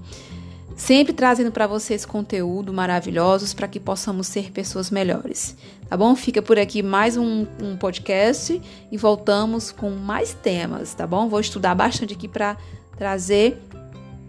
Sempre 0.75 1.13
trazendo 1.13 1.53
para 1.53 1.67
vocês 1.67 2.07
conteúdo 2.07 2.73
maravilhosos 2.73 3.53
para 3.53 3.69
que 3.69 3.79
possamos 3.79 4.27
ser 4.27 4.51
pessoas 4.51 4.91
melhores. 4.91 5.55
Tá 5.91 5.95
bom? 5.95 6.17
Fica 6.17 6.41
por 6.41 6.59
aqui 6.59 6.83
mais 6.83 7.19
um, 7.19 7.47
um 7.63 7.77
podcast 7.77 8.61
e 8.91 8.97
voltamos 8.97 9.71
com 9.71 9.91
mais 9.91 10.33
temas, 10.33 10.95
tá 10.95 11.07
bom? 11.07 11.29
Vou 11.29 11.39
estudar 11.39 11.75
bastante 11.75 12.15
aqui 12.15 12.27
para 12.27 12.57
trazer 12.97 13.63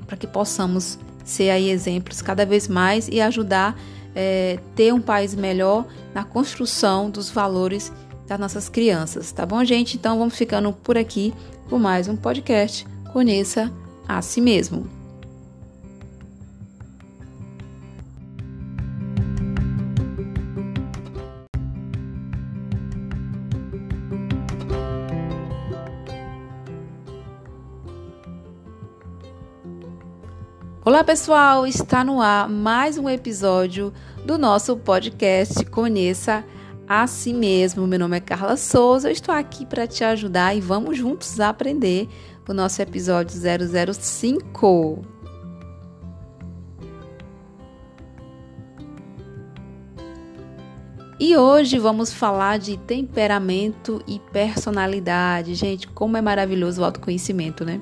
para 0.06 0.18
que 0.18 0.28
possamos 0.28 1.00
ser 1.24 1.50
aí 1.50 1.70
exemplos 1.70 2.22
cada 2.22 2.46
vez 2.46 2.68
mais 2.68 3.08
e 3.08 3.22
ajudar 3.22 3.80
é, 4.16 4.60
ter 4.76 4.94
um 4.94 5.02
país 5.02 5.34
melhor 5.34 5.86
na 6.14 6.24
construção 6.24 7.10
dos 7.10 7.30
valores 7.30 7.92
das 8.28 8.40
nossas 8.40 8.70
crianças, 8.70 9.32
tá 9.32 9.46
bom, 9.46 9.64
gente? 9.66 9.98
Então 9.98 10.18
vamos 10.18 10.36
ficando 10.36 10.72
por 10.72 10.98
aqui 10.98 11.34
com 11.70 11.78
mais 11.78 12.08
um 12.08 12.16
podcast. 12.16 12.88
Conheça 13.12 13.72
a 14.08 14.22
si 14.22 14.40
mesmo. 14.40 15.03
Olá 30.94 31.04
pessoal, 31.04 31.66
está 31.66 32.04
no 32.04 32.22
ar 32.22 32.48
mais 32.48 33.00
um 33.00 33.10
episódio 33.10 33.92
do 34.28 34.38
nosso 34.38 34.78
podcast 34.78 35.66
Conheça 35.66 36.46
a 36.88 37.08
Si 37.08 37.34
Mesmo. 37.34 37.88
Meu 37.88 37.98
nome 37.98 38.18
é 38.18 38.20
Carla 38.20 38.56
Souza, 38.56 39.10
eu 39.10 39.12
estou 39.12 39.34
aqui 39.34 39.66
para 39.66 39.88
te 39.88 40.04
ajudar 40.04 40.56
e 40.56 40.62
vamos 40.62 40.96
juntos 40.96 41.40
aprender 41.40 42.08
o 42.48 42.54
nosso 42.54 42.80
episódio 42.80 43.36
005. 43.36 45.04
E 51.20 51.36
hoje 51.36 51.80
vamos 51.80 52.14
falar 52.14 52.60
de 52.60 52.78
temperamento 52.78 54.00
e 54.06 54.20
personalidade. 54.32 55.56
Gente, 55.56 55.88
como 55.88 56.18
é 56.18 56.22
maravilhoso 56.22 56.84
o 56.84 56.86
autoconhecimento, 56.86 57.66
né? 57.66 57.82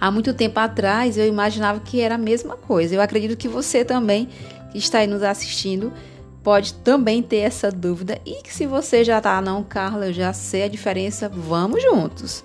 Há 0.00 0.10
muito 0.10 0.34
tempo 0.34 0.58
atrás 0.60 1.16
eu 1.16 1.26
imaginava 1.26 1.80
que 1.80 2.00
era 2.00 2.16
a 2.16 2.18
mesma 2.18 2.56
coisa. 2.56 2.94
Eu 2.94 3.00
acredito 3.00 3.36
que 3.36 3.48
você 3.48 3.84
também, 3.84 4.28
que 4.70 4.78
está 4.78 4.98
aí 4.98 5.06
nos 5.06 5.22
assistindo, 5.22 5.92
pode 6.42 6.74
também 6.74 7.22
ter 7.22 7.38
essa 7.38 7.70
dúvida. 7.70 8.20
E 8.24 8.42
que 8.42 8.52
se 8.52 8.66
você 8.66 9.02
já 9.02 9.20
tá, 9.20 9.40
não, 9.40 9.64
Carla, 9.64 10.06
eu 10.06 10.12
já 10.12 10.32
sei 10.32 10.64
a 10.64 10.68
diferença, 10.68 11.28
vamos 11.28 11.82
juntos. 11.82 12.44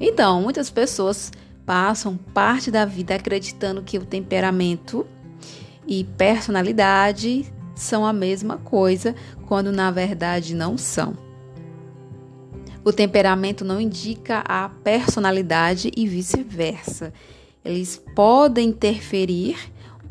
Então, 0.00 0.42
muitas 0.42 0.70
pessoas 0.70 1.32
passam 1.64 2.16
parte 2.16 2.70
da 2.70 2.84
vida 2.84 3.14
acreditando 3.14 3.82
que 3.82 3.98
o 3.98 4.04
temperamento 4.04 5.06
e 5.86 6.04
personalidade 6.04 7.52
são 7.74 8.06
a 8.06 8.12
mesma 8.12 8.56
coisa, 8.56 9.14
quando 9.46 9.70
na 9.70 9.90
verdade 9.90 10.54
não 10.54 10.78
são. 10.78 11.25
O 12.86 12.92
temperamento 12.92 13.64
não 13.64 13.80
indica 13.80 14.44
a 14.46 14.68
personalidade 14.68 15.90
e 15.96 16.06
vice-versa. 16.06 17.12
Eles 17.64 18.00
podem 18.14 18.68
interferir 18.68 19.58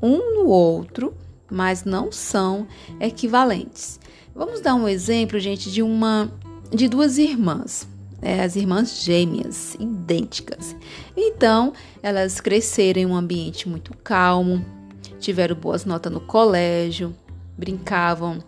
um 0.02 0.36
no 0.36 0.50
outro, 0.50 1.14
mas 1.50 1.86
não 1.86 2.12
são 2.12 2.68
equivalentes. 3.00 3.98
Vamos 4.36 4.60
dar 4.60 4.76
um 4.76 4.90
exemplo, 4.90 5.40
gente, 5.40 5.72
de 5.72 5.82
uma 5.82 6.30
de 6.70 6.90
duas 6.90 7.18
irmãs, 7.18 7.88
é, 8.22 8.44
as 8.44 8.58
irmãs 8.58 9.02
gêmeas, 9.02 9.78
idênticas. 9.80 10.76
Então, 11.16 11.72
elas 12.04 12.42
cresceram 12.42 13.00
em 13.00 13.06
um 13.06 13.16
ambiente 13.16 13.70
muito 13.70 13.96
calmo, 14.04 14.66
tiveram 15.18 15.56
boas 15.56 15.86
notas 15.86 16.12
no 16.12 16.20
colégio, 16.20 17.16
brincavam 17.58 18.44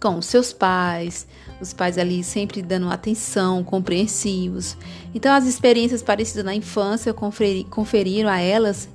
com 0.00 0.20
seus 0.22 0.52
pais, 0.52 1.26
os 1.60 1.72
pais 1.72 1.98
ali 1.98 2.22
sempre 2.22 2.62
dando 2.62 2.88
atenção, 2.88 3.64
compreensivos. 3.64 4.76
Então, 5.14 5.34
as 5.34 5.46
experiências 5.46 6.02
parecidas 6.02 6.44
na 6.44 6.54
infância 6.54 7.12
conferi 7.12 7.64
conferiram 7.64 8.28
a 8.28 8.38
elas 8.38 8.88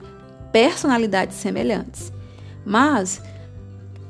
personalidades 0.51 1.37
semelhantes. 1.37 2.11
Mas, 2.65 3.21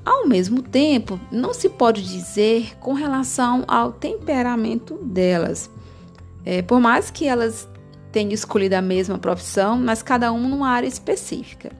ao 0.05 0.27
mesmo 0.27 0.61
tempo, 0.61 1.19
não 1.31 1.53
se 1.53 1.69
pode 1.69 2.03
dizer 2.03 2.77
com 2.79 2.93
relação 2.93 3.63
ao 3.67 3.91
temperamento 3.91 4.95
delas. 4.95 5.69
É, 6.45 6.61
por 6.61 6.79
mais 6.79 7.09
que 7.09 7.25
elas 7.25 7.67
tenham 8.11 8.31
escolhido 8.31 8.75
a 8.75 8.81
mesma 8.81 9.17
profissão, 9.17 9.77
mas 9.79 10.03
cada 10.03 10.31
um 10.31 10.47
numa 10.47 10.69
área 10.69 10.87
específica. 10.87 11.71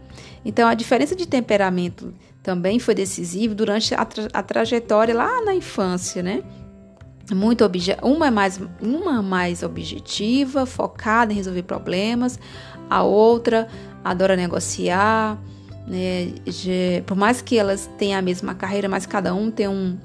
Então, 0.43 0.67
a 0.67 0.73
diferença 0.73 1.15
de 1.15 1.27
temperamento 1.27 2.13
também 2.43 2.77
foi 2.77 2.93
decisivo 2.93 3.55
durante 3.55 3.95
a, 3.95 4.03
tra 4.03 4.27
a 4.33 4.43
trajetória 4.43 5.15
lá 5.15 5.41
na 5.41 5.55
infância, 5.55 6.21
né? 6.21 6.43
Muito 7.33 7.63
uma 8.01 8.27
é 8.27 8.31
mais 8.31 8.59
uma 8.81 9.21
mais 9.21 9.63
objetiva, 9.63 10.65
focada 10.65 11.31
em 11.31 11.37
resolver 11.37 11.63
problemas, 11.63 12.37
a 12.89 13.01
outra 13.01 13.69
adora 14.03 14.35
negociar, 14.35 15.41
né? 15.87 16.33
por 17.05 17.15
mais 17.15 17.41
que 17.41 17.57
elas 17.57 17.89
tenham 17.97 18.19
a 18.19 18.21
mesma 18.21 18.53
carreira, 18.53 18.89
mas 18.89 19.05
cada 19.05 19.33
um 19.33 19.49
tem 19.49 19.69
um 19.69 19.97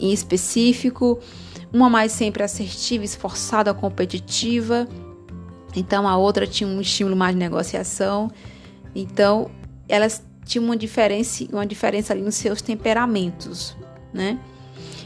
em 0.00 0.12
específico, 0.12 1.18
uma 1.70 1.90
mais 1.90 2.12
sempre 2.12 2.42
assertiva, 2.42 3.04
esforçada, 3.04 3.74
competitiva. 3.74 4.88
Então 5.74 6.08
a 6.08 6.16
outra 6.16 6.46
tinha 6.46 6.68
um 6.68 6.80
estímulo 6.80 7.14
mais 7.14 7.34
de 7.34 7.38
negociação. 7.38 8.30
Então 8.94 9.50
elas 9.86 10.24
tinha 10.46 10.62
uma 10.62 10.76
diferença, 10.76 11.44
uma 11.52 11.66
diferença 11.66 12.12
ali 12.12 12.22
nos 12.22 12.36
seus 12.36 12.62
temperamentos, 12.62 13.76
né? 14.14 14.38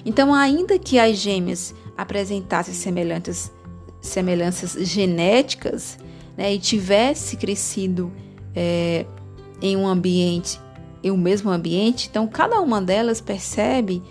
Então, 0.05 0.33
ainda 0.33 0.79
que 0.79 0.99
as 0.99 1.17
gêmeas 1.17 1.75
apresentassem 1.97 2.75
semelhanças, 2.75 3.51
semelhanças 4.01 4.77
genéticas, 4.87 5.99
né, 6.37 6.55
e 6.55 6.59
tivesse 6.59 7.37
crescido 7.37 8.13
é, 8.55 9.05
em 9.61 9.77
um 9.77 9.87
ambiente, 9.87 10.61
em 11.03 11.11
um 11.11 11.17
mesmo 11.17 11.51
ambiente, 11.51 12.09
então 12.11 12.27
cada 12.27 12.61
uma 12.61 12.81
delas 12.81 13.21
percebe 13.21 14.03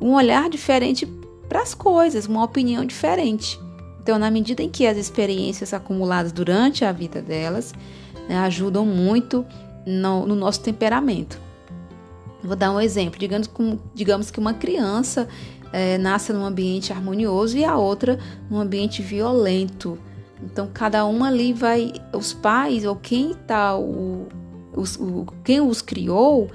um 0.00 0.14
olhar 0.14 0.48
diferente 0.48 1.06
para 1.48 1.62
as 1.62 1.74
coisas, 1.74 2.26
uma 2.26 2.42
opinião 2.42 2.84
diferente. 2.84 3.60
Então, 4.02 4.18
na 4.18 4.30
medida 4.30 4.62
em 4.62 4.68
que 4.68 4.86
as 4.86 4.96
experiências 4.96 5.72
acumuladas 5.72 6.32
durante 6.32 6.84
a 6.84 6.92
vida 6.92 7.22
delas 7.22 7.72
né, 8.28 8.36
ajudam 8.38 8.84
muito 8.84 9.46
no, 9.86 10.26
no, 10.26 10.34
nosso 10.34 10.60
temperamento. 10.60 11.40
Vou 12.42 12.56
dar 12.56 12.70
um 12.72 12.80
exemplo. 12.80 13.18
Digamos, 13.18 13.50
digamos 13.94 14.30
que 14.30 14.38
uma 14.38 14.54
criança 14.54 15.28
é, 15.72 15.98
nasce 15.98 16.32
num 16.32 16.44
ambiente 16.44 16.92
harmonioso 16.92 17.56
e 17.56 17.64
a 17.64 17.76
outra 17.76 18.18
num 18.50 18.58
ambiente 18.58 19.02
violento. 19.02 19.98
Então, 20.42 20.68
cada 20.72 21.04
uma 21.04 21.28
ali 21.28 21.52
vai. 21.52 21.92
Os 22.12 22.32
pais 22.32 22.84
ou 22.84 22.96
quem 22.96 23.34
tá 23.34 23.76
o, 23.76 24.28
os, 24.74 24.96
o 24.96 25.26
quem 25.42 25.60
os 25.60 25.80
criou 25.80 26.50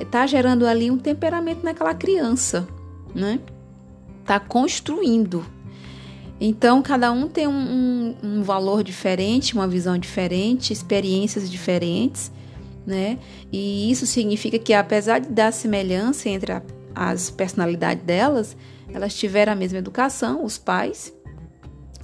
está 0.00 0.26
gerando 0.26 0.66
ali 0.66 0.90
um 0.90 0.98
temperamento 0.98 1.64
naquela 1.64 1.94
criança, 1.94 2.66
né? 3.14 3.40
Está 4.22 4.38
construindo 4.38 5.44
então, 6.40 6.80
cada 6.82 7.10
um 7.10 7.26
tem 7.26 7.48
um, 7.48 7.52
um, 7.52 8.16
um, 8.22 8.42
valor 8.42 8.84
diferente, 8.84 9.54
uma 9.54 9.66
visão 9.66 9.98
diferente, 9.98 10.72
experiências 10.72 11.50
diferentes, 11.50 12.30
né? 12.88 13.18
E 13.52 13.90
isso 13.90 14.06
significa 14.06 14.58
que, 14.58 14.72
apesar 14.72 15.20
dar 15.20 15.52
semelhança 15.52 16.28
entre 16.30 16.52
a, 16.52 16.62
as 16.94 17.28
personalidades 17.28 18.02
delas, 18.02 18.56
elas 18.92 19.14
tiveram 19.14 19.52
a 19.52 19.56
mesma 19.56 19.78
educação, 19.78 20.42
os 20.42 20.56
pais, 20.56 21.12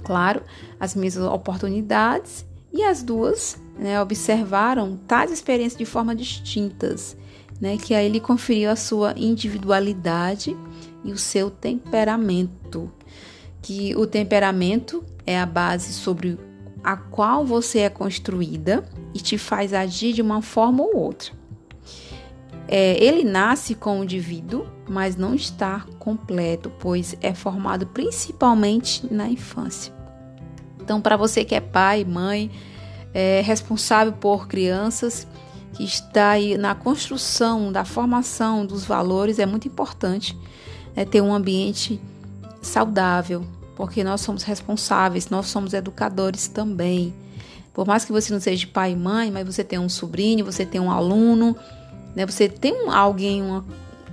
claro, 0.03 0.43
as 0.79 0.93
mesmas 0.93 1.25
oportunidades, 1.25 2.45
e 2.71 2.83
as 2.83 3.01
duas 3.01 3.57
né, 3.79 3.99
observaram 3.99 4.95
tais 5.07 5.31
experiências 5.31 5.77
de 5.77 5.85
forma 5.85 6.15
distintas, 6.15 7.17
né? 7.59 7.77
Que 7.77 7.95
aí 7.95 8.07
lhe 8.07 8.19
conferiu 8.19 8.69
a 8.69 8.75
sua 8.75 9.13
individualidade 9.17 10.55
e 11.03 11.11
o 11.11 11.17
seu 11.17 11.49
temperamento 11.49 12.91
que 13.65 13.95
o 13.95 14.05
temperamento 14.05 15.03
é 15.25 15.39
a 15.39 15.45
base 15.45 15.91
sobre 15.91 16.37
a 16.85 16.95
qual 16.95 17.43
você 17.43 17.79
é 17.79 17.89
construída 17.89 18.87
e 19.11 19.19
te 19.19 19.39
faz 19.39 19.73
agir 19.73 20.13
de 20.13 20.21
uma 20.21 20.43
forma 20.43 20.83
ou 20.83 20.95
outra. 20.95 21.31
É, 22.67 23.03
ele 23.03 23.23
nasce 23.23 23.73
com 23.73 23.99
o 23.99 24.03
indivíduo, 24.03 24.67
mas 24.87 25.15
não 25.15 25.33
está 25.33 25.83
completo, 25.97 26.71
pois 26.79 27.17
é 27.21 27.33
formado 27.33 27.87
principalmente 27.87 29.11
na 29.11 29.27
infância. 29.27 29.91
Então, 30.79 31.01
para 31.01 31.17
você 31.17 31.43
que 31.43 31.55
é 31.55 31.59
pai, 31.59 32.05
mãe, 32.05 32.51
é 33.15 33.41
responsável 33.43 34.13
por 34.13 34.47
crianças, 34.47 35.27
que 35.73 35.83
está 35.83 36.29
aí 36.31 36.55
na 36.55 36.75
construção 36.75 37.71
da 37.71 37.83
formação 37.83 38.63
dos 38.63 38.85
valores, 38.85 39.39
é 39.39 39.45
muito 39.47 39.67
importante 39.67 40.37
é, 40.95 41.03
ter 41.03 41.21
um 41.21 41.33
ambiente 41.33 41.99
saudável, 42.61 43.43
porque 43.75 44.03
nós 44.03 44.21
somos 44.21 44.43
responsáveis, 44.43 45.29
nós 45.29 45.47
somos 45.47 45.73
educadores 45.73 46.47
também. 46.47 47.13
Por 47.73 47.85
mais 47.85 48.05
que 48.05 48.11
você 48.11 48.31
não 48.31 48.39
seja 48.39 48.65
pai 48.67 48.93
e 48.93 48.95
mãe, 48.95 49.29
mas 49.29 49.45
você 49.45 49.63
tem 49.63 49.77
um 49.77 49.89
sobrinho, 49.89 50.45
você 50.45 50.65
tem 50.65 50.79
um 50.79 50.89
aluno, 50.89 51.55
né? 52.15 52.25
Você 52.25 52.47
tem 52.47 52.89
alguém, 52.89 53.41
uma, 53.41 53.65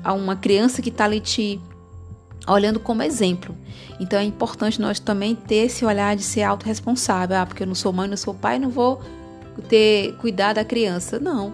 uma 0.04 0.34
criança 0.34 0.82
que 0.82 0.88
está 0.88 1.04
ali 1.04 1.20
te 1.20 1.60
olhando 2.46 2.80
como 2.80 3.02
exemplo. 3.02 3.54
Então 4.00 4.18
é 4.18 4.24
importante 4.24 4.80
nós 4.80 4.98
também 4.98 5.36
ter 5.36 5.66
esse 5.66 5.84
olhar 5.84 6.16
de 6.16 6.24
ser 6.24 6.42
autorresponsável. 6.42 7.36
Ah, 7.36 7.46
porque 7.46 7.62
eu 7.62 7.66
não 7.66 7.74
sou 7.74 7.92
mãe, 7.92 8.08
não 8.08 8.16
sou 8.16 8.34
pai, 8.34 8.58
não 8.58 8.68
vou 8.68 9.00
ter 9.68 10.16
cuidar 10.16 10.54
da 10.54 10.64
criança. 10.64 11.20
Não. 11.20 11.52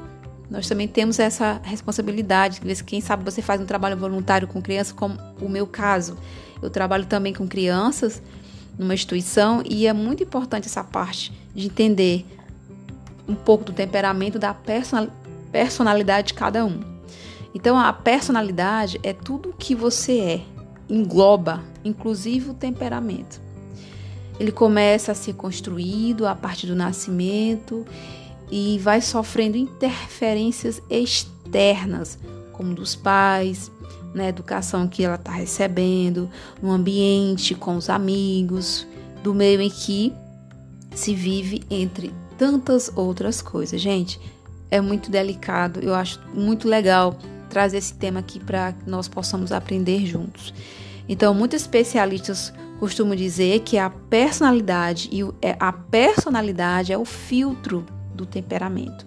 Nós 0.50 0.66
também 0.66 0.88
temos 0.88 1.18
essa 1.18 1.60
responsabilidade. 1.62 2.62
Quem 2.86 3.02
sabe 3.02 3.22
você 3.22 3.42
faz 3.42 3.60
um 3.60 3.66
trabalho 3.66 3.98
voluntário 3.98 4.48
com 4.48 4.62
criança, 4.62 4.94
como 4.94 5.18
o 5.42 5.48
meu 5.48 5.66
caso. 5.66 6.16
Eu 6.62 6.70
trabalho 6.70 7.06
também 7.06 7.32
com 7.32 7.46
crianças 7.46 8.22
numa 8.78 8.94
instituição 8.94 9.62
e 9.64 9.86
é 9.86 9.92
muito 9.92 10.22
importante 10.22 10.66
essa 10.66 10.84
parte 10.84 11.32
de 11.54 11.66
entender 11.66 12.24
um 13.28 13.34
pouco 13.34 13.64
do 13.64 13.72
temperamento, 13.72 14.38
da 14.38 14.54
personalidade 15.52 16.28
de 16.28 16.34
cada 16.34 16.64
um. 16.64 16.80
Então, 17.54 17.78
a 17.78 17.92
personalidade 17.92 19.00
é 19.02 19.12
tudo 19.12 19.50
o 19.50 19.52
que 19.52 19.74
você 19.74 20.18
é, 20.20 20.40
engloba, 20.88 21.62
inclusive 21.84 22.50
o 22.50 22.54
temperamento. 22.54 23.40
Ele 24.38 24.52
começa 24.52 25.12
a 25.12 25.14
ser 25.14 25.34
construído 25.34 26.26
a 26.26 26.34
partir 26.34 26.66
do 26.66 26.76
nascimento 26.76 27.84
e 28.50 28.78
vai 28.78 29.00
sofrendo 29.00 29.56
interferências 29.56 30.80
externas, 30.88 32.18
como 32.52 32.74
dos 32.74 32.94
pais, 32.94 33.70
na 34.14 34.28
educação 34.28 34.88
que 34.88 35.04
ela 35.04 35.16
está 35.16 35.32
recebendo, 35.32 36.30
no 36.62 36.70
ambiente 36.70 37.54
com 37.54 37.76
os 37.76 37.90
amigos, 37.90 38.86
do 39.22 39.34
meio 39.34 39.60
em 39.60 39.70
que 39.70 40.12
se 40.94 41.14
vive 41.14 41.62
entre 41.70 42.12
tantas 42.36 42.90
outras 42.94 43.42
coisas. 43.42 43.80
Gente, 43.80 44.20
é 44.70 44.80
muito 44.80 45.10
delicado, 45.10 45.80
eu 45.80 45.94
acho 45.94 46.20
muito 46.34 46.68
legal 46.68 47.16
trazer 47.48 47.78
esse 47.78 47.94
tema 47.94 48.20
aqui 48.20 48.38
para 48.38 48.74
nós 48.86 49.08
possamos 49.08 49.52
aprender 49.52 50.04
juntos. 50.06 50.52
Então, 51.08 51.32
muitos 51.32 51.62
especialistas 51.62 52.52
costumam 52.78 53.16
dizer 53.16 53.60
que 53.60 53.78
a 53.78 53.90
personalidade 53.90 55.08
e 55.10 55.22
é, 55.40 55.56
a 55.58 55.72
personalidade 55.72 56.92
é 56.92 56.98
o 56.98 57.04
filtro 57.04 57.84
do 58.14 58.26
temperamento. 58.26 59.06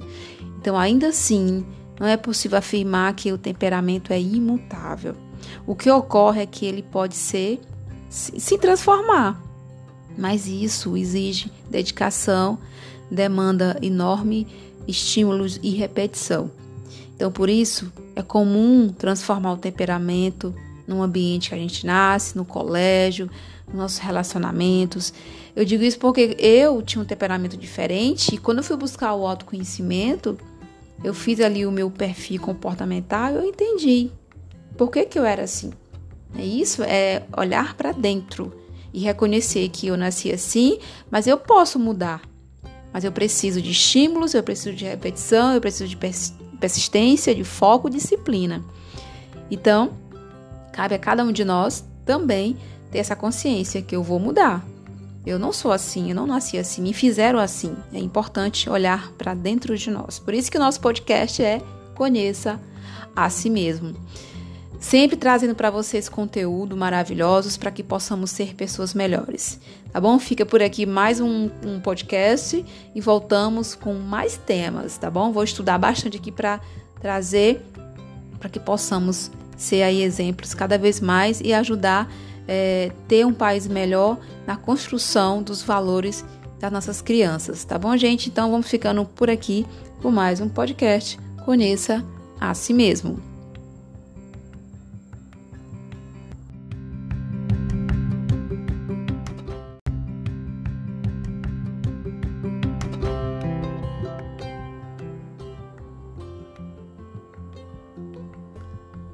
Então, 0.60 0.78
ainda 0.78 1.08
assim, 1.10 1.66
não 2.02 2.08
é 2.08 2.18
possível 2.18 2.58
afirmar 2.58 3.14
que 3.14 3.32
o 3.32 3.38
temperamento 3.38 4.12
é 4.12 4.20
imutável. 4.20 5.16
O 5.68 5.76
que 5.76 5.88
ocorre 5.92 6.42
é 6.42 6.46
que 6.48 6.66
ele 6.66 6.82
pode 6.82 7.16
ser 7.16 7.62
se 8.10 8.58
transformar, 8.58 9.40
mas 10.18 10.48
isso 10.48 10.98
exige 10.98 11.52
dedicação, 11.70 12.58
demanda 13.10 13.78
enorme 13.84 14.48
estímulos 14.88 15.60
e 15.62 15.70
repetição. 15.76 16.50
Então, 17.16 17.32
por 17.32 17.48
isso, 17.48 17.94
é 18.16 18.24
comum 18.24 18.90
transformar 18.90 19.54
o 19.54 19.58
temperamento 19.58 20.56
no 20.88 21.04
ambiente 21.04 21.50
que 21.50 21.56
a 21.56 21.60
gente 21.60 21.86
nasce, 21.86 22.36
no 22.36 22.44
colégio, 22.44 23.30
nos 23.68 23.78
nossos 23.78 24.00
relacionamentos. 24.00 25.14
Eu 25.56 25.64
digo 25.64 25.84
isso 25.84 26.00
porque 26.00 26.36
eu 26.40 26.82
tinha 26.82 27.04
um 27.04 27.06
temperamento 27.06 27.56
diferente 27.56 28.34
e 28.34 28.38
quando 28.40 28.58
eu 28.58 28.64
fui 28.64 28.76
buscar 28.76 29.14
o 29.14 29.28
autoconhecimento, 29.28 30.36
eu 31.04 31.14
fiz 31.14 31.40
ali 31.40 31.66
o 31.66 31.72
meu 31.72 31.90
perfil 31.90 32.42
comportamental 32.42 33.34
eu 33.34 33.44
entendi 33.44 34.12
por 34.78 34.90
que, 34.90 35.06
que 35.06 35.20
eu 35.20 35.26
era 35.26 35.44
assim. 35.44 35.72
É 36.36 36.44
isso 36.44 36.82
é 36.84 37.24
olhar 37.38 37.76
para 37.76 37.92
dentro 37.92 38.52
e 38.94 39.00
reconhecer 39.00 39.70
que 39.70 39.88
eu 39.88 39.98
nasci 39.98 40.32
assim, 40.32 40.80
mas 41.10 41.28
eu 41.28 41.38
posso 41.38 41.78
mudar. 41.78 42.22
Mas 42.94 43.04
eu 43.04 43.12
preciso 43.12 43.62
de 43.62 43.72
estímulos, 43.72 44.34
eu 44.34 44.44
preciso 44.44 44.76
de 44.76 44.86
repetição, 44.86 45.54
eu 45.54 45.62
preciso 45.62 45.88
de 45.88 45.98
persistência, 46.60 47.36
de 47.36 47.44
foco, 47.44 47.90
disciplina. 47.90 48.64
Então, 49.50 49.92
cabe 50.74 50.96
a 50.96 51.00
cada 51.00 51.24
um 51.24 51.32
de 51.32 51.46
nós 51.46 51.86
também 52.06 52.58
ter 52.90 53.00
essa 53.00 53.16
consciência 53.16 53.82
que 53.82 53.96
eu 53.96 54.04
vou 54.04 54.20
mudar. 54.20 54.66
Eu 55.25 55.38
não 55.38 55.53
sou 55.53 55.71
assim, 55.71 56.10
eu 56.10 56.15
não 56.15 56.25
nasci 56.25 56.57
assim, 56.57 56.81
me 56.81 56.93
fizeram 56.93 57.39
assim. 57.39 57.75
É 57.93 57.99
importante 57.99 58.69
olhar 58.69 59.12
para 59.13 59.34
dentro 59.34 59.77
de 59.77 59.91
nós. 59.91 60.17
Por 60.17 60.34
isso 60.34 60.49
que 60.49 60.57
o 60.57 60.60
nosso 60.60 60.81
podcast 60.81 61.43
é 61.43 61.62
Conheça 61.93 62.60
a 63.15 63.29
si 63.29 63.49
mesmo. 63.49 63.93
Sempre 64.79 65.15
trazendo 65.15 65.53
para 65.53 65.69
vocês 65.69 66.10
conteúdo 66.10 66.75
maravilhosos 66.75 67.55
para 67.55 67.69
que 67.69 67.84
possamos 67.84 68.31
ser 68.31 68.55
pessoas 68.55 68.95
melhores. 68.95 69.60
Tá 69.91 70.01
bom? 70.01 70.17
Fica 70.17 70.43
por 70.43 70.63
aqui 70.63 70.88
mais 70.88 71.19
um, 71.19 71.51
um 71.63 71.79
podcast 71.79 72.65
e 72.95 72.99
voltamos 72.99 73.75
com 73.75 73.93
mais 73.93 74.38
temas, 74.38 74.97
tá 74.97 75.12
bom? 75.12 75.31
Vou 75.31 75.43
estudar 75.43 75.77
bastante 75.77 76.17
aqui 76.17 76.31
para 76.31 76.60
trazer 76.99 77.63
para 78.39 78.49
que 78.49 78.60
possamos 78.60 79.29
ser 79.55 79.84
aí 79.84 80.01
exemplos 80.01 80.55
cada 80.55 80.79
vez 80.79 80.99
mais 80.99 81.39
e 81.41 81.53
ajudar 81.53 82.12
é, 82.54 82.92
ter 83.08 83.26
um 83.26 83.32
país 83.34 83.66
melhor 83.66 84.18
na 84.46 84.58
construção 84.58 85.42
dos 85.42 85.64
valores 85.64 86.26
das 86.60 86.70
nossas 86.70 87.02
crianças, 87.02 87.64
tá 87.64 87.80
bom, 87.80 87.96
gente? 87.96 88.28
Então 88.28 88.52
vamos 88.52 88.68
ficando 88.68 89.06
por 89.06 89.30
aqui 89.30 89.66
com 90.02 90.12
mais 90.12 90.42
um 90.42 90.50
podcast. 90.50 91.18
Conheça 91.46 92.06
a 92.42 92.54
si 92.54 92.74
mesmo. 92.74 93.32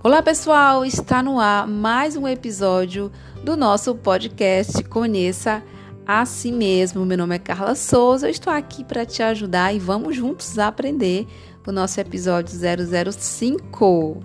Olá 0.07 0.23
pessoal, 0.23 0.85
está 0.85 1.21
no 1.21 1.37
ar 1.37 1.67
mais 1.67 2.15
um 2.15 2.25
episódio 2.27 3.11
do 3.47 3.55
nosso 3.55 3.95
podcast 3.95 4.83
Conheça 4.83 5.63
a 6.05 6.25
Si 6.25 6.51
Mesmo. 6.51 7.05
Meu 7.05 7.17
nome 7.17 7.33
é 7.35 7.39
Carla 7.39 7.75
Souza, 7.75 8.27
eu 8.27 8.29
estou 8.29 8.51
aqui 8.51 8.83
para 8.83 9.05
te 9.05 9.23
ajudar 9.23 9.73
e 9.73 9.79
vamos 9.79 10.17
juntos 10.17 10.59
aprender 10.59 11.25
o 11.65 11.71
nosso 11.71 11.97
episódio 11.97 12.53
005. 12.53 14.19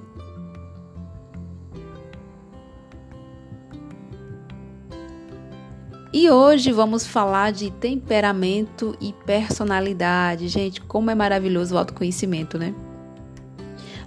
E 6.12 6.28
hoje 6.28 6.72
vamos 6.72 7.06
falar 7.06 7.52
de 7.52 7.70
temperamento 7.70 8.96
e 9.00 9.12
personalidade. 9.24 10.48
Gente, 10.48 10.80
como 10.80 11.12
é 11.12 11.14
maravilhoso 11.14 11.76
o 11.76 11.78
autoconhecimento, 11.78 12.58
né? 12.58 12.74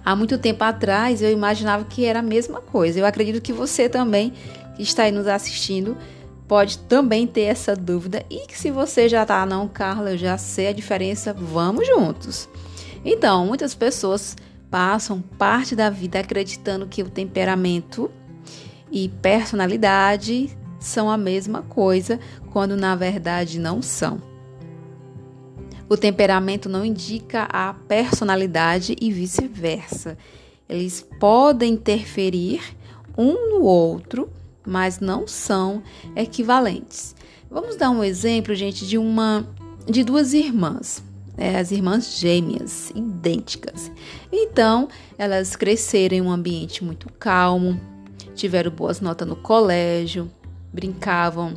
Há 0.04 0.14
muito 0.14 0.38
tempo 0.38 0.62
atrás 0.62 1.20
eu 1.20 1.32
imaginava 1.32 1.84
que 1.86 2.04
era 2.04 2.20
a 2.20 2.22
mesma 2.22 2.60
coisa. 2.60 3.00
Eu 3.00 3.06
acredito 3.06 3.42
que 3.42 3.52
você 3.52 3.88
também, 3.88 4.32
que 4.76 4.82
está 4.82 5.04
aí 5.04 5.12
nos 5.12 5.26
assistindo, 5.26 5.96
pode 6.46 6.78
também 6.78 7.26
ter 7.26 7.42
essa 7.42 7.74
dúvida. 7.74 8.24
E 8.30 8.46
que 8.46 8.58
se 8.58 8.70
você 8.70 9.08
já 9.08 9.24
tá, 9.24 9.44
não, 9.44 9.66
Carla, 9.66 10.12
eu 10.12 10.18
já 10.18 10.38
sei 10.38 10.68
a 10.68 10.72
diferença, 10.72 11.32
vamos 11.32 11.86
juntos. 11.86 12.48
Então, 13.04 13.46
muitas 13.46 13.74
pessoas 13.74 14.36
passam 14.70 15.20
parte 15.20 15.74
da 15.74 15.90
vida 15.90 16.20
acreditando 16.20 16.86
que 16.86 17.02
o 17.02 17.10
temperamento 17.10 18.10
e 18.90 19.08
personalidade 19.08 20.56
são 20.78 21.10
a 21.10 21.16
mesma 21.16 21.62
coisa, 21.62 22.20
quando 22.52 22.76
na 22.76 22.94
verdade 22.94 23.58
não 23.58 23.82
são. 23.82 24.20
O 25.88 25.96
temperamento 25.96 26.68
não 26.68 26.84
indica 26.84 27.44
a 27.44 27.72
personalidade 27.72 28.96
e 29.00 29.12
vice-versa. 29.12 30.18
Eles 30.68 31.06
podem 31.20 31.74
interferir 31.74 32.60
um 33.16 33.50
no 33.50 33.62
outro, 33.62 34.28
mas 34.66 35.00
não 35.00 35.26
são 35.26 35.82
equivalentes. 36.14 37.14
Vamos 37.50 37.76
dar 37.76 37.90
um 37.90 38.02
exemplo, 38.02 38.54
gente, 38.54 38.86
de 38.86 38.98
uma 38.98 39.46
de 39.88 40.02
duas 40.02 40.34
irmãs, 40.34 41.02
é, 41.36 41.58
as 41.58 41.70
irmãs 41.70 42.18
gêmeas, 42.18 42.90
idênticas. 42.94 43.90
Então, 44.32 44.88
elas 45.16 45.54
cresceram 45.54 46.16
em 46.16 46.20
um 46.20 46.30
ambiente 46.30 46.82
muito 46.82 47.10
calmo, 47.12 47.80
tiveram 48.34 48.70
boas 48.70 49.00
notas 49.00 49.28
no 49.28 49.36
colégio, 49.36 50.30
brincavam 50.72 51.54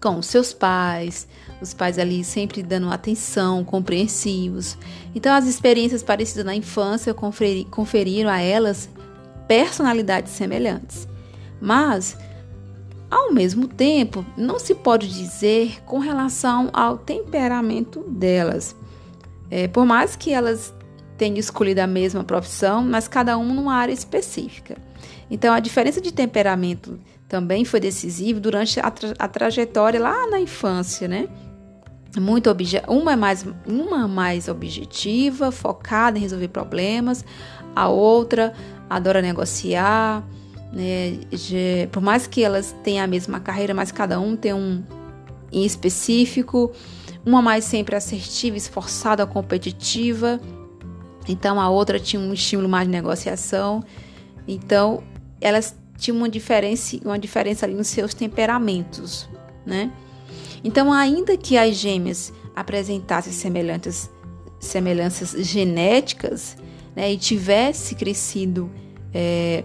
com 0.00 0.20
seus 0.20 0.52
pais, 0.52 1.26
os 1.60 1.72
pais 1.72 1.98
ali 1.98 2.22
sempre 2.22 2.62
dando 2.62 2.90
atenção, 2.90 3.64
compreensivos. 3.64 4.76
Então, 5.14 5.34
as 5.34 5.46
experiências 5.46 6.02
parecidas 6.02 6.44
na 6.44 6.54
infância 6.54 7.14
conferiram 7.14 8.30
a 8.30 8.38
elas 8.38 8.88
personalidades 9.48 10.32
semelhantes. 10.32 11.08
Mas, 11.64 12.14
ao 13.10 13.32
mesmo 13.32 13.66
tempo, 13.66 14.22
não 14.36 14.58
se 14.58 14.74
pode 14.74 15.08
dizer 15.08 15.82
com 15.86 15.98
relação 15.98 16.68
ao 16.74 16.98
temperamento 16.98 18.00
delas. 18.00 18.76
É, 19.50 19.66
por 19.66 19.86
mais 19.86 20.14
que 20.14 20.30
elas 20.30 20.74
tenham 21.16 21.38
escolhido 21.38 21.80
a 21.80 21.86
mesma 21.86 22.22
profissão, 22.22 22.84
mas 22.84 23.08
cada 23.08 23.38
um 23.38 23.54
numa 23.54 23.74
área 23.74 23.94
específica. 23.94 24.76
Então, 25.30 25.54
a 25.54 25.60
diferença 25.60 26.02
de 26.02 26.12
temperamento 26.12 27.00
também 27.26 27.64
foi 27.64 27.80
decisiva 27.80 28.38
durante 28.38 28.78
a, 28.78 28.90
tra 28.90 29.14
a 29.18 29.26
trajetória 29.26 29.98
lá 29.98 30.26
na 30.26 30.38
infância, 30.38 31.08
né? 31.08 31.28
muito 32.20 32.48
uma 32.86 33.12
é 33.12 33.16
mais 33.16 33.44
uma 33.66 34.06
mais 34.06 34.48
objetiva, 34.48 35.50
focada 35.50 36.16
em 36.16 36.20
resolver 36.20 36.46
problemas, 36.46 37.24
a 37.74 37.88
outra 37.88 38.52
adora 38.88 39.20
negociar, 39.20 40.22
né? 40.72 41.18
De, 41.30 41.88
por 41.92 42.02
mais 42.02 42.26
que 42.26 42.42
elas 42.42 42.74
tenham 42.82 43.04
a 43.04 43.06
mesma 43.06 43.40
carreira, 43.40 43.74
mas 43.74 43.92
cada 43.92 44.18
um 44.20 44.36
tem 44.36 44.52
um 44.52 44.82
em 45.52 45.64
específico, 45.64 46.72
uma 47.24 47.40
mais 47.40 47.64
sempre 47.64 47.94
assertiva, 47.94 48.56
esforçada, 48.56 49.24
competitiva. 49.26 50.40
Então 51.28 51.60
a 51.60 51.70
outra 51.70 52.00
tinha 52.00 52.20
um 52.20 52.32
estímulo 52.32 52.68
mais 52.68 52.86
de 52.86 52.92
negociação. 52.92 53.84
Então 54.48 55.02
elas 55.40 55.76
tinham 55.96 56.16
uma 56.16 56.28
diferença, 56.28 56.96
uma 57.04 57.18
diferença 57.18 57.64
ali 57.64 57.74
nos 57.74 57.86
seus 57.86 58.12
temperamentos, 58.14 59.28
né? 59.64 59.92
Então, 60.64 60.90
ainda 60.90 61.36
que 61.36 61.58
as 61.58 61.76
gêmeas 61.76 62.32
apresentassem 62.56 63.32
semelhanças, 63.32 64.10
semelhanças 64.58 65.32
genéticas 65.46 66.56
né, 66.96 67.12
e 67.12 67.18
tivesse 67.18 67.94
crescido 67.94 68.70
é, 69.12 69.62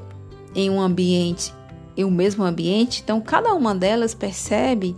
em 0.55 0.69
um 0.69 0.81
ambiente, 0.81 1.53
em 1.95 2.03
um 2.03 2.11
mesmo 2.11 2.43
ambiente, 2.43 3.01
então 3.03 3.21
cada 3.21 3.53
uma 3.53 3.75
delas 3.75 4.13
percebe 4.13 4.95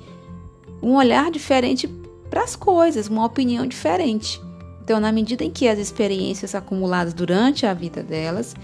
um 0.82 0.96
olhar 0.96 1.30
diferente 1.30 1.88
para 2.30 2.44
as 2.44 2.56
coisas, 2.56 3.08
uma 3.08 3.26
opinião 3.26 3.66
diferente. 3.68 4.42
Então, 4.84 5.00
na 5.00 5.12
medida 5.12 5.44
em 5.44 5.52
que 5.52 5.68
as 5.68 5.78
experiências 5.78 6.56
acumuladas 6.56 7.14
durante 7.14 7.66
a 7.66 7.74
vida 7.74 8.02
delas 8.02 8.56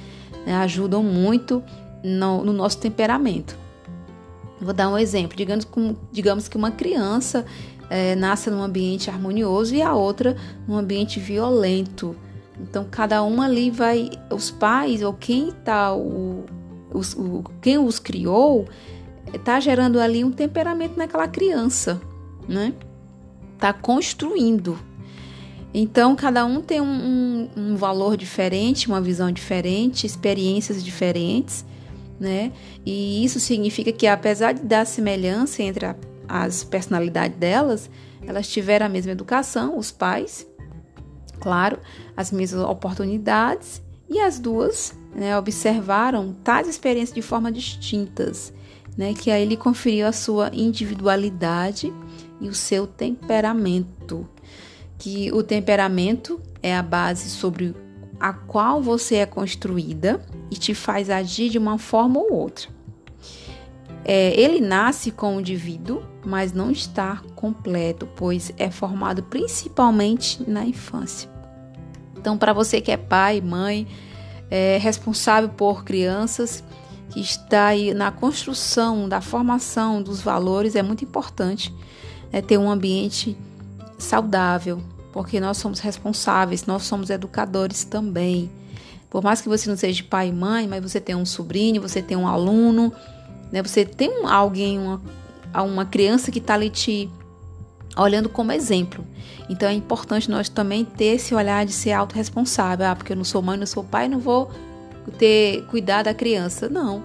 né, 0.45 0.55
ajudam 0.55 1.03
muito 1.03 1.63
no, 2.03 2.43
no 2.43 2.53
nosso 2.53 2.79
temperamento. 2.79 3.57
Vou 4.59 4.73
dar 4.73 4.89
um 4.89 4.97
exemplo. 4.97 5.37
Digamos, 5.37 5.67
digamos 6.11 6.47
que 6.47 6.57
uma 6.57 6.71
criança 6.71 7.45
é, 7.89 8.15
nasce 8.15 8.49
num 8.49 8.61
ambiente 8.61 9.09
harmonioso 9.09 9.75
e 9.75 9.81
a 9.81 9.93
outra 9.93 10.35
num 10.67 10.75
ambiente 10.75 11.19
violento. 11.19 12.15
Então, 12.59 12.87
cada 12.89 13.23
um 13.23 13.41
ali 13.41 13.69
vai. 13.69 14.09
Os 14.31 14.49
pais 14.49 15.03
ou 15.03 15.13
quem 15.13 15.51
tá 15.63 15.93
o, 15.93 16.45
os, 16.93 17.13
o 17.13 17.43
quem 17.61 17.77
os 17.77 17.99
criou 17.99 18.67
está 19.33 19.59
gerando 19.59 19.99
ali 19.99 20.23
um 20.23 20.31
temperamento 20.31 20.97
naquela 20.97 21.27
criança, 21.27 22.01
né? 22.47 22.73
Está 23.55 23.73
construindo. 23.73 24.79
Então, 25.73 26.15
cada 26.15 26.45
um 26.45 26.61
tem 26.61 26.79
um, 26.79 27.49
um, 27.55 27.75
valor 27.75 28.15
diferente, 28.15 28.87
uma 28.87 29.01
visão 29.01 29.31
diferente, 29.31 30.07
experiências 30.07 30.83
diferentes 30.83 31.65
né? 32.19 32.51
E 32.85 33.23
isso 33.23 33.39
significa 33.39 33.91
que, 33.91 34.07
apesar 34.07 34.53
de 34.53 34.63
dar 34.63 34.85
semelhança 34.85 35.61
entre 35.61 35.85
a, 35.85 35.95
as 36.27 36.63
personalidades 36.63 37.37
delas, 37.37 37.89
elas 38.25 38.47
tiveram 38.47 38.85
a 38.85 38.89
mesma 38.89 39.11
educação, 39.11 39.77
os 39.77 39.91
pais, 39.91 40.47
claro, 41.39 41.79
as 42.15 42.31
mesmas 42.31 42.63
oportunidades, 42.63 43.81
e 44.09 44.19
as 44.19 44.39
duas 44.39 44.97
né, 45.17 45.35
observaram 45.35 46.31
tais 46.43 46.67
experiências 46.67 47.15
de 47.15 47.23
forma 47.23 47.51
distintas, 47.51 48.53
né? 48.95 49.15
Que 49.15 49.31
aí 49.31 49.43
lhe 49.45 49.57
conferiu 49.57 50.05
a 50.05 50.11
sua 50.11 50.51
individualidade 50.53 51.91
e 52.39 52.47
o 52.47 52.53
seu 52.53 52.85
temperamento. 52.85 54.29
Que 54.99 55.31
o 55.31 55.41
temperamento 55.41 56.39
é 56.61 56.75
a 56.75 56.83
base 56.83 57.29
sobre 57.29 57.75
a 58.19 58.31
qual 58.31 58.81
você 58.81 59.15
é 59.15 59.25
construída 59.25 60.23
e 60.51 60.55
te 60.55 60.75
faz 60.75 61.09
agir 61.09 61.49
de 61.49 61.57
uma 61.57 61.79
forma 61.79 62.19
ou 62.19 62.33
outra. 62.33 62.69
É, 64.05 64.39
ele 64.39 64.61
nasce 64.61 65.11
com 65.11 65.35
o 65.35 65.39
indivíduo, 65.39 66.01
mas 66.23 66.53
não 66.53 66.71
está 66.71 67.21
completo, 67.35 68.07
pois 68.15 68.53
é 68.57 68.69
formado 68.69 69.23
principalmente 69.23 70.49
na 70.49 70.63
infância. 70.63 71.29
Então, 72.15 72.37
para 72.37 72.53
você 72.53 72.79
que 72.79 72.91
é 72.91 72.97
pai, 72.97 73.41
mãe, 73.41 73.87
é 74.49 74.77
responsável 74.77 75.49
por 75.49 75.83
crianças, 75.83 76.63
que 77.09 77.19
está 77.19 77.67
aí 77.67 77.93
na 77.93 78.11
construção, 78.11 79.07
da 79.07 79.21
formação 79.21 80.01
dos 80.01 80.21
valores, 80.21 80.75
é 80.75 80.83
muito 80.83 81.03
importante 81.03 81.73
é, 82.31 82.41
ter 82.41 82.57
um 82.57 82.69
ambiente 82.69 83.37
saudável, 83.97 84.81
porque 85.11 85.39
nós 85.39 85.57
somos 85.57 85.79
responsáveis, 85.79 86.65
nós 86.65 86.83
somos 86.83 87.09
educadores 87.09 87.83
também. 87.83 88.49
Por 89.09 89.23
mais 89.23 89.41
que 89.41 89.49
você 89.49 89.69
não 89.69 89.77
seja 89.77 90.03
pai 90.03 90.29
e 90.29 90.33
mãe, 90.33 90.67
mas 90.67 90.81
você 90.81 90.99
tem 90.99 91.15
um 91.15 91.25
sobrinho, 91.25 91.81
você 91.81 92.01
tem 92.01 92.17
um 92.17 92.27
aluno, 92.27 92.91
né? 93.51 93.63
Você 93.63 93.85
tem 93.85 94.25
alguém, 94.25 94.77
uma, 94.77 95.01
uma 95.55 95.85
criança 95.85 96.29
que 96.29 96.39
está 96.39 96.53
ali 96.53 96.69
te 96.69 97.09
olhando 97.97 98.29
como 98.29 98.51
exemplo. 98.51 99.05
Então 99.49 99.67
é 99.67 99.73
importante 99.73 100.29
nós 100.29 100.49
também 100.49 100.85
ter 100.85 101.15
esse 101.15 101.33
olhar 101.33 101.65
de 101.65 101.73
ser 101.73 101.91
autorresponsável. 101.91 102.85
Ah, 102.85 102.95
porque 102.95 103.13
eu 103.13 103.17
não 103.17 103.23
sou 103.23 103.41
mãe, 103.41 103.57
não 103.57 103.65
sou 103.65 103.83
pai, 103.83 104.07
não 104.07 104.19
vou 104.19 104.51
ter 105.17 105.65
cuidar 105.69 106.03
da 106.03 106.13
criança. 106.13 106.69
Não. 106.69 107.03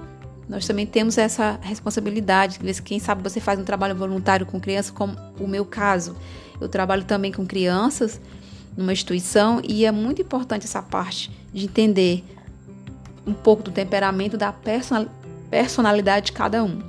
Nós 0.49 0.66
também 0.66 0.86
temos 0.86 1.16
essa 1.18 1.59
responsabilidade. 1.62 2.59
Quem 2.84 2.99
sabe 2.99 3.22
você 3.22 3.40
faz 3.40 3.59
um 3.59 3.64
trabalho 3.64 3.95
voluntário 3.95 4.45
com 4.45 4.61
criança, 4.61 4.93
como 4.93 5.16
o 5.40 5.47
meu 5.47 5.64
caso. 5.64 6.16
Eu 6.61 6.68
trabalho 6.68 7.05
também 7.05 7.32
com 7.32 7.47
crianças 7.47 8.20
numa 8.76 8.93
instituição 8.93 9.61
e 9.62 9.84
é 9.84 9.93
muito 9.93 10.22
importante 10.22 10.66
essa 10.66 10.82
parte 10.82 11.30
de 11.53 11.64
entender 11.64 12.24
um 13.26 13.32
pouco 13.32 13.62
do 13.62 13.70
temperamento, 13.70 14.36
da 14.36 14.53
personalidade 15.51 16.26
de 16.26 16.32
cada 16.32 16.62
um. 16.64 16.80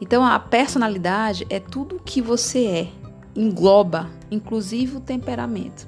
Então, 0.00 0.24
a 0.24 0.38
personalidade 0.38 1.46
é 1.50 1.60
tudo 1.60 1.96
o 1.96 2.00
que 2.00 2.22
você 2.22 2.64
é, 2.64 2.88
engloba, 3.34 4.10
inclusive 4.30 4.96
o 4.96 5.00
temperamento. 5.00 5.86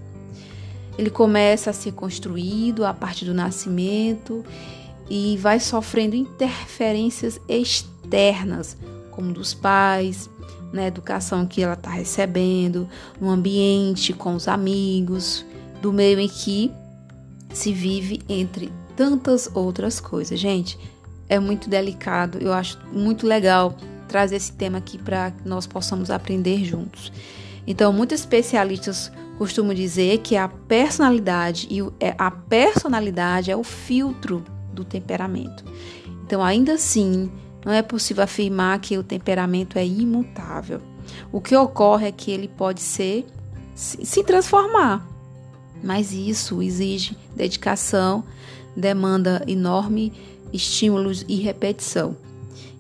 Ele 0.99 1.11
começa 1.11 1.71
a 1.71 1.73
ser 1.73 1.93
construído 1.93 2.85
a 2.85 2.93
partir 2.93 3.25
do 3.25 3.35
nascimento 3.35 4.45
e 5.09 5.37
vai 5.39 5.59
sofrendo 5.59 6.15
interferências 6.15 7.41
externas, 7.49 8.77
como 9.11 9.33
dos 9.33 9.55
pais, 9.55 10.29
na 10.73 10.87
educação 10.87 11.47
que 11.47 11.63
ela 11.63 11.75
está 11.75 11.91
recebendo, 11.91 12.89
no 13.21 13.31
ambiente 13.31 14.13
com 14.13 14.35
os 14.35 14.49
amigos, 14.49 15.45
do 15.81 15.93
meio 15.93 16.19
em 16.19 16.29
que 16.29 16.73
se 17.53 17.73
vive 17.73 18.23
entre 18.29 18.73
tantas 18.97 19.51
outras 19.55 20.01
coisas. 20.01 20.39
Gente, 20.39 20.79
é 21.29 21.39
muito 21.39 21.69
delicado, 21.69 22.39
eu 22.39 22.53
acho 22.53 22.79
muito 22.93 23.27
legal 23.27 23.77
trazer 24.13 24.37
esse 24.37 24.53
tema 24.53 24.77
aqui 24.77 24.99
para 24.99 25.31
que 25.31 25.49
nós 25.49 25.67
possamos 25.67 26.11
aprender 26.11 26.63
juntos. 26.67 27.11
Então, 27.67 27.95
muitos 27.95 28.21
especialistas 28.21 29.11
costumam 29.39 29.73
dizer 29.73 30.19
que 30.19 30.37
a 30.37 30.49
personalidade 30.49 31.67
e 31.71 31.81
é, 31.99 32.15
a 32.19 32.31
personalidade 32.31 33.51
é 33.51 33.57
o 33.57 33.65
filtro 33.65 34.45
do 34.71 34.85
temperamento. 34.85 35.65
Então, 36.27 36.45
ainda 36.45 36.75
assim, 36.75 37.33
não 37.65 37.73
é 37.73 37.81
possível 37.81 38.23
afirmar 38.23 38.79
que 38.81 38.99
o 38.99 39.03
temperamento 39.03 39.79
é 39.79 39.87
imutável. 39.87 40.83
O 41.33 41.41
que 41.41 41.57
ocorre 41.57 42.09
é 42.09 42.13
que 42.13 42.31
ele 42.31 42.49
pode 42.49 42.83
ser 42.83 43.27
se 43.75 44.23
transformar, 44.23 45.07
mas 45.83 46.13
isso 46.13 46.63
exige 46.63 47.17
dedicação, 47.35 48.23
demanda 48.77 49.43
enorme 49.49 50.13
estímulos 50.53 51.25
e 51.27 51.37
repetição. 51.37 52.15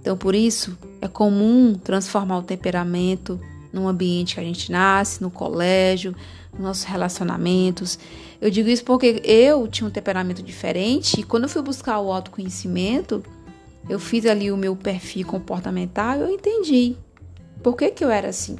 Então, 0.02 0.16
por 0.16 0.34
isso, 0.34 0.76
é 1.00 1.06
comum 1.06 1.74
transformar 1.74 2.38
o 2.38 2.42
temperamento 2.42 3.40
no 3.72 3.86
ambiente 3.86 4.34
que 4.34 4.40
a 4.40 4.44
gente 4.44 4.70
nasce, 4.70 5.22
no 5.22 5.30
colégio, 5.30 6.14
nos 6.52 6.60
nossos 6.60 6.82
relacionamentos. 6.82 8.00
Eu 8.40 8.50
digo 8.50 8.68
isso 8.68 8.84
porque 8.84 9.22
eu 9.24 9.68
tinha 9.68 9.86
um 9.86 9.92
temperamento 9.92 10.42
diferente 10.42 11.20
e 11.20 11.22
quando 11.22 11.44
eu 11.44 11.48
fui 11.48 11.62
buscar 11.62 12.00
o 12.00 12.12
autoconhecimento, 12.12 13.22
eu 13.88 14.00
fiz 14.00 14.26
ali 14.26 14.50
o 14.50 14.56
meu 14.56 14.74
perfil 14.74 15.24
comportamental 15.24 16.16
e 16.16 16.20
eu 16.20 16.30
entendi 16.30 16.96
por 17.62 17.76
que, 17.76 17.92
que 17.92 18.04
eu 18.04 18.10
era 18.10 18.28
assim. 18.28 18.58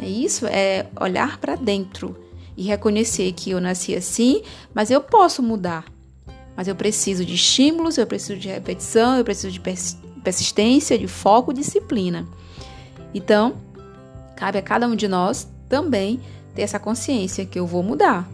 É 0.00 0.08
isso, 0.08 0.46
é 0.46 0.86
olhar 0.98 1.38
para 1.38 1.56
dentro 1.56 2.16
e 2.56 2.62
reconhecer 2.62 3.32
que 3.32 3.50
eu 3.50 3.60
nasci 3.60 3.94
assim, 3.94 4.42
mas 4.72 4.90
eu 4.90 5.02
posso 5.02 5.42
mudar. 5.42 5.84
Mas 6.56 6.68
eu 6.68 6.74
preciso 6.74 7.22
de 7.22 7.34
estímulos, 7.34 7.98
eu 7.98 8.06
preciso 8.06 8.38
de 8.38 8.48
repetição, 8.48 9.16
eu 9.16 9.24
preciso 9.24 9.52
de 9.52 9.60
persistência, 10.22 10.98
de 10.98 11.08
foco, 11.08 11.52
disciplina. 11.52 12.26
Então, 13.14 13.54
cabe 14.36 14.58
a 14.58 14.62
cada 14.62 14.86
um 14.86 14.94
de 14.94 15.08
nós 15.08 15.48
também 15.68 16.20
ter 16.54 16.62
essa 16.62 16.78
consciência 16.78 17.46
que 17.46 17.58
eu 17.58 17.66
vou 17.66 17.82
mudar. 17.82 18.28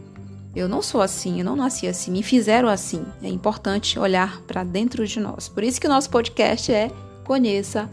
Eu 0.54 0.68
não 0.68 0.80
sou 0.80 1.02
assim, 1.02 1.38
eu 1.38 1.44
não 1.44 1.54
nasci 1.54 1.86
assim, 1.86 2.10
me 2.10 2.22
fizeram 2.22 2.68
assim. 2.68 3.04
É 3.22 3.28
importante 3.28 3.98
olhar 3.98 4.40
para 4.42 4.64
dentro 4.64 5.06
de 5.06 5.20
nós. 5.20 5.48
Por 5.48 5.62
isso 5.62 5.80
que 5.80 5.86
o 5.86 5.90
nosso 5.90 6.08
podcast 6.08 6.72
é 6.72 6.90
Conheça 7.26 7.90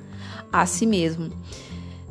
a 0.51 0.63
si 0.67 0.85
mesmo. 0.85 1.31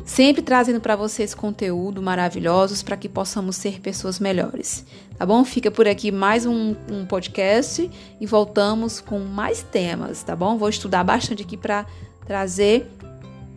Sempre 0.04 0.42
trazendo 0.42 0.80
para 0.80 0.96
vocês 0.96 1.34
conteúdo 1.34 2.02
maravilhosos 2.02 2.82
para 2.82 2.96
que 2.96 3.08
possamos 3.08 3.56
ser 3.56 3.80
pessoas 3.80 4.18
melhores. 4.18 4.84
Tá 5.16 5.24
bom? 5.24 5.44
Fica 5.44 5.70
por 5.70 5.86
aqui 5.86 6.10
mais 6.10 6.44
um, 6.44 6.74
um 6.90 7.06
podcast 7.06 7.88
e 8.20 8.26
voltamos 8.26 9.00
com 9.00 9.20
mais 9.20 9.62
temas, 9.62 10.22
tá 10.22 10.34
bom? 10.34 10.58
Vou 10.58 10.68
estudar 10.68 11.04
bastante 11.04 11.42
aqui 11.42 11.56
para 11.56 11.86
trazer 12.26 12.90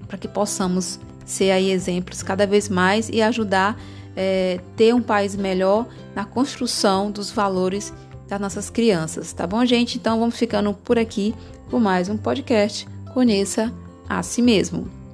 para 0.07 0.17
que 0.17 0.27
possamos 0.27 0.99
ser 1.25 1.49
aí 1.49 1.71
exemplos 1.71 2.21
cada 2.21 2.45
vez 2.45 2.69
mais 2.69 3.09
e 3.09 3.21
ajudar 3.21 3.79
é, 4.15 4.59
ter 4.75 4.93
um 4.93 5.01
país 5.01 5.35
melhor 5.35 5.87
na 6.15 6.25
construção 6.25 7.09
dos 7.09 7.31
valores 7.31 7.91
das 8.27 8.39
nossas 8.39 8.69
crianças, 8.69 9.33
tá 9.33 9.45
bom, 9.45 9.63
gente? 9.65 9.97
Então 9.97 10.19
vamos 10.19 10.37
ficando 10.37 10.73
por 10.73 10.97
aqui 10.97 11.35
com 11.69 11.79
mais 11.79 12.09
um 12.09 12.17
podcast. 12.17 12.87
Conheça 13.13 13.71
a 14.09 14.23
si 14.23 14.41
mesmo. 14.41 15.04